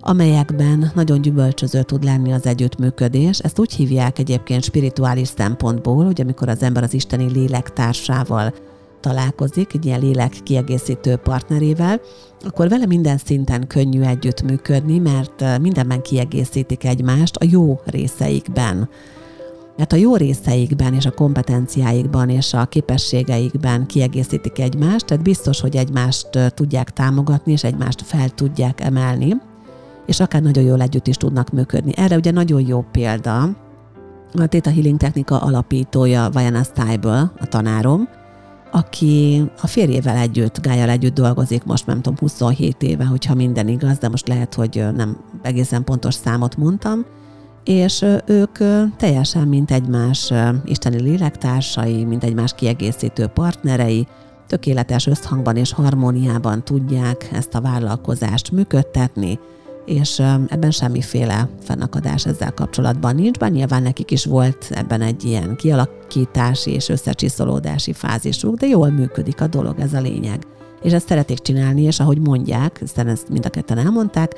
amelyekben 0.01 0.91
nagyon 0.95 1.21
gyümölcsöző 1.21 1.83
tud 1.83 2.03
lenni 2.03 2.31
az 2.31 2.45
együttműködés. 2.45 3.39
Ezt 3.39 3.59
úgy 3.59 3.73
hívják 3.73 4.19
egyébként 4.19 4.63
spirituális 4.63 5.27
szempontból, 5.27 6.05
hogy 6.05 6.21
amikor 6.21 6.49
az 6.49 6.63
ember 6.63 6.83
az 6.83 6.93
isteni 6.93 7.31
lélektársával 7.31 8.53
találkozik, 8.99 9.73
egy 9.73 9.85
ilyen 9.85 9.99
lélek 9.99 10.33
kiegészítő 10.43 11.15
partnerével, 11.15 12.01
akkor 12.45 12.69
vele 12.69 12.85
minden 12.85 13.17
szinten 13.17 13.67
könnyű 13.67 14.01
együttműködni, 14.01 14.99
mert 14.99 15.59
mindenben 15.61 16.01
kiegészítik 16.01 16.83
egymást 16.85 17.35
a 17.35 17.45
jó 17.49 17.79
részeikben. 17.85 18.89
mert 19.77 19.93
a 19.93 19.95
jó 19.95 20.15
részeikben 20.15 20.93
és 20.93 21.05
a 21.05 21.11
kompetenciáikban 21.11 22.29
és 22.29 22.53
a 22.53 22.65
képességeikben 22.65 23.85
kiegészítik 23.85 24.59
egymást, 24.59 25.05
tehát 25.05 25.23
biztos, 25.23 25.61
hogy 25.61 25.75
egymást 25.75 26.29
tudják 26.53 26.89
támogatni, 26.89 27.51
és 27.51 27.63
egymást 27.63 28.01
fel 28.01 28.29
tudják 28.29 28.81
emelni, 28.81 29.35
és 30.09 30.19
akár 30.19 30.41
nagyon 30.41 30.63
jól 30.63 30.81
együtt 30.81 31.07
is 31.07 31.15
tudnak 31.15 31.49
működni. 31.49 31.91
Erre 31.95 32.15
ugye 32.15 32.31
nagyon 32.31 32.67
jó 32.67 32.85
példa 32.91 33.41
a 34.33 34.47
Theta 34.47 34.69
Healing 34.69 34.97
technika 34.97 35.37
alapítója 35.37 36.29
Vajana 36.33 36.63
Stable, 36.63 37.31
a 37.39 37.45
tanárom, 37.45 38.07
aki 38.71 39.43
a 39.61 39.67
férjével 39.67 40.15
együtt, 40.15 40.61
Gájjal 40.61 40.89
együtt 40.89 41.13
dolgozik 41.13 41.63
most, 41.63 41.85
nem 41.85 42.01
tudom, 42.01 42.17
27 42.19 42.83
éve, 42.83 43.05
hogyha 43.05 43.33
minden 43.33 43.67
igaz, 43.67 43.97
de 43.97 44.09
most 44.09 44.27
lehet, 44.27 44.53
hogy 44.53 44.85
nem 44.95 45.17
egészen 45.41 45.83
pontos 45.83 46.13
számot 46.13 46.57
mondtam, 46.57 47.05
és 47.63 48.05
ők 48.25 48.57
teljesen, 48.97 49.47
mint 49.47 49.71
egymás 49.71 50.33
isteni 50.65 51.01
lélektársai, 51.01 52.03
mint 52.03 52.23
egymás 52.23 52.53
kiegészítő 52.53 53.27
partnerei, 53.27 54.07
tökéletes 54.47 55.07
összhangban 55.07 55.55
és 55.55 55.73
harmóniában 55.73 56.63
tudják 56.63 57.29
ezt 57.31 57.55
a 57.55 57.61
vállalkozást 57.61 58.51
működtetni, 58.51 59.39
és 59.89 60.19
ebben 60.47 60.71
semmiféle 60.71 61.49
fennakadás 61.63 62.25
ezzel 62.25 62.53
kapcsolatban 62.53 63.15
nincs, 63.15 63.37
bár 63.37 63.51
nyilván 63.51 63.81
nekik 63.81 64.11
is 64.11 64.25
volt 64.25 64.67
ebben 64.71 65.01
egy 65.01 65.23
ilyen 65.23 65.55
kialakítási 65.55 66.71
és 66.71 66.89
összecsiszolódási 66.89 67.93
fázisuk, 67.93 68.55
de 68.55 68.67
jól 68.67 68.89
működik 68.89 69.41
a 69.41 69.47
dolog, 69.47 69.79
ez 69.79 69.93
a 69.93 70.01
lényeg. 70.01 70.45
És 70.81 70.91
ezt 70.91 71.07
szeretik 71.07 71.39
csinálni, 71.39 71.81
és 71.81 71.99
ahogy 71.99 72.19
mondják, 72.19 72.79
hiszen 72.79 73.07
ezt 73.07 73.29
mind 73.29 73.45
a 73.45 73.49
ketten 73.49 73.77
elmondták, 73.77 74.35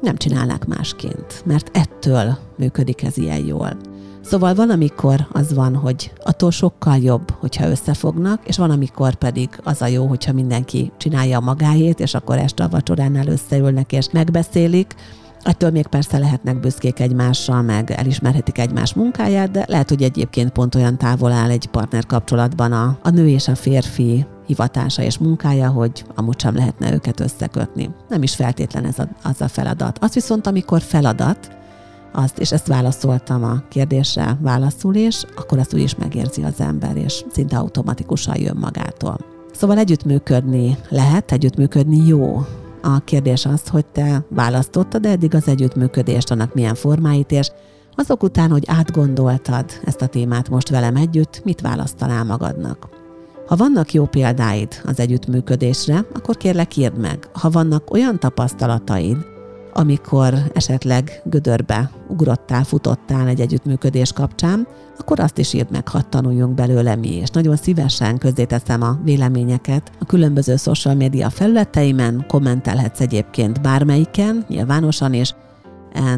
nem 0.00 0.16
csinálnák 0.16 0.66
másként, 0.66 1.42
mert 1.44 1.76
ettől 1.76 2.38
működik 2.56 3.02
ez 3.02 3.16
ilyen 3.16 3.44
jól. 3.44 3.76
Szóval 4.20 4.54
van, 4.54 4.70
amikor 4.70 5.26
az 5.32 5.54
van, 5.54 5.74
hogy 5.74 6.12
attól 6.24 6.50
sokkal 6.50 6.96
jobb, 6.96 7.30
hogyha 7.30 7.68
összefognak, 7.68 8.40
és 8.46 8.56
van, 8.56 8.70
amikor 8.70 9.14
pedig 9.14 9.48
az 9.64 9.82
a 9.82 9.86
jó, 9.86 10.06
hogyha 10.06 10.32
mindenki 10.32 10.92
csinálja 10.96 11.38
a 11.38 11.40
magáét, 11.40 12.00
és 12.00 12.14
akkor 12.14 12.38
este 12.38 12.64
a 12.64 12.68
vacsoránál 12.68 13.26
összeülnek 13.26 13.92
és 13.92 14.10
megbeszélik, 14.12 14.94
Ettől 15.42 15.70
még 15.70 15.86
persze 15.86 16.18
lehetnek 16.18 16.60
büszkék 16.60 17.00
egymással, 17.00 17.62
meg 17.62 17.90
elismerhetik 17.90 18.58
egymás 18.58 18.94
munkáját, 18.94 19.50
de 19.50 19.64
lehet, 19.68 19.88
hogy 19.88 20.02
egyébként 20.02 20.50
pont 20.50 20.74
olyan 20.74 20.98
távol 20.98 21.32
áll 21.32 21.50
egy 21.50 21.66
partner 21.66 22.06
kapcsolatban 22.06 22.72
a, 22.72 22.98
a 23.02 23.10
nő 23.10 23.28
és 23.28 23.48
a 23.48 23.54
férfi 23.54 24.26
hivatása 24.46 25.02
és 25.02 25.18
munkája, 25.18 25.70
hogy 25.70 26.04
amúgy 26.14 26.40
sem 26.40 26.54
lehetne 26.54 26.92
őket 26.92 27.20
összekötni. 27.20 27.90
Nem 28.08 28.22
is 28.22 28.34
feltétlen 28.34 28.84
ez 28.84 28.98
a, 28.98 29.08
az 29.22 29.40
a 29.40 29.48
feladat. 29.48 29.98
Az 30.00 30.14
viszont, 30.14 30.46
amikor 30.46 30.80
feladat, 30.80 31.57
azt, 32.18 32.38
és 32.38 32.52
ezt 32.52 32.66
válaszoltam 32.66 33.44
a 33.44 33.62
kérdésre 33.68 34.38
válaszul 34.40 34.94
is, 34.94 35.24
akkor 35.36 35.58
azt 35.58 35.74
úgy 35.74 35.80
is 35.80 35.94
megérzi 35.94 36.42
az 36.42 36.60
ember, 36.60 36.96
és 36.96 37.24
szinte 37.32 37.56
automatikusan 37.56 38.40
jön 38.40 38.56
magától. 38.56 39.18
Szóval 39.52 39.78
együttműködni 39.78 40.78
lehet, 40.88 41.32
együttműködni 41.32 42.06
jó. 42.06 42.42
A 42.82 42.98
kérdés 43.04 43.46
az, 43.46 43.68
hogy 43.68 43.86
te 43.86 44.24
választottad 44.28 45.06
eddig 45.06 45.34
az 45.34 45.48
együttműködést, 45.48 46.30
annak 46.30 46.54
milyen 46.54 46.74
formáit, 46.74 47.30
és 47.30 47.50
azok 47.94 48.22
után, 48.22 48.50
hogy 48.50 48.64
átgondoltad 48.66 49.64
ezt 49.84 50.02
a 50.02 50.06
témát 50.06 50.48
most 50.48 50.68
velem 50.68 50.96
együtt, 50.96 51.40
mit 51.44 51.60
választanál 51.60 52.24
magadnak? 52.24 52.88
Ha 53.46 53.56
vannak 53.56 53.92
jó 53.92 54.04
példáid 54.04 54.68
az 54.84 55.00
együttműködésre, 55.00 56.04
akkor 56.14 56.36
kérlek 56.36 56.76
írd 56.76 56.98
meg. 56.98 57.28
Ha 57.32 57.50
vannak 57.50 57.90
olyan 57.90 58.18
tapasztalataid, 58.18 59.16
amikor 59.78 60.34
esetleg 60.54 61.22
gödörbe 61.24 61.90
ugrottál, 62.08 62.64
futottál 62.64 63.26
egy 63.26 63.40
együttműködés 63.40 64.12
kapcsán, 64.12 64.66
akkor 64.98 65.20
azt 65.20 65.38
is 65.38 65.52
írd 65.52 65.70
meg, 65.70 65.88
hadd 65.88 66.02
tanuljunk 66.08 66.54
belőle 66.54 66.96
mi, 66.96 67.14
és 67.14 67.28
nagyon 67.28 67.56
szívesen 67.56 68.18
közzéteszem 68.18 68.82
a 68.82 68.98
véleményeket 69.02 69.90
a 69.98 70.04
különböző 70.04 70.56
social 70.56 70.94
media 70.94 71.30
felületeimen, 71.30 72.24
kommentelhetsz 72.28 73.00
egyébként 73.00 73.60
bármelyiken, 73.60 74.44
nyilvánosan, 74.48 75.12
eh, 75.12 75.24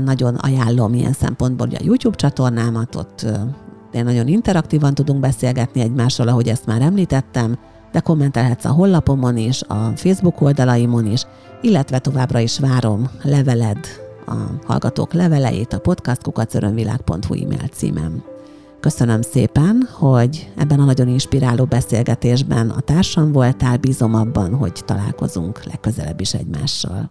nagyon 0.04 0.34
ajánlom 0.34 0.94
ilyen 0.94 1.12
szempontból 1.12 1.68
a 1.70 1.82
YouTube 1.82 2.16
csatornámat, 2.16 2.94
ott 2.94 3.26
de 3.90 4.02
nagyon 4.02 4.28
interaktívan 4.28 4.94
tudunk 4.94 5.20
beszélgetni 5.20 5.80
egymással, 5.80 6.28
ahogy 6.28 6.48
ezt 6.48 6.66
már 6.66 6.80
említettem, 6.80 7.58
de 7.92 8.00
kommentelhetsz 8.00 8.64
a 8.64 8.70
hollapomon 8.72 9.36
is, 9.36 9.62
a 9.62 9.92
Facebook 9.96 10.40
oldalaimon 10.40 11.06
is, 11.06 11.26
illetve 11.60 11.98
továbbra 11.98 12.38
is 12.38 12.58
várom 12.58 13.10
leveled, 13.22 13.86
a 14.26 14.34
hallgatók 14.66 15.12
leveleit 15.12 15.72
a 15.72 15.78
podcastkukacörönvilág.hu 15.78 17.34
e-mail 17.34 17.68
címem. 17.72 18.22
Köszönöm 18.80 19.22
szépen, 19.22 19.88
hogy 19.92 20.52
ebben 20.56 20.80
a 20.80 20.84
nagyon 20.84 21.08
inspiráló 21.08 21.64
beszélgetésben 21.64 22.70
a 22.70 22.80
társam 22.80 23.32
voltál, 23.32 23.76
bízom 23.76 24.14
abban, 24.14 24.54
hogy 24.54 24.72
találkozunk 24.84 25.64
legközelebb 25.64 26.20
is 26.20 26.34
egymással. 26.34 27.10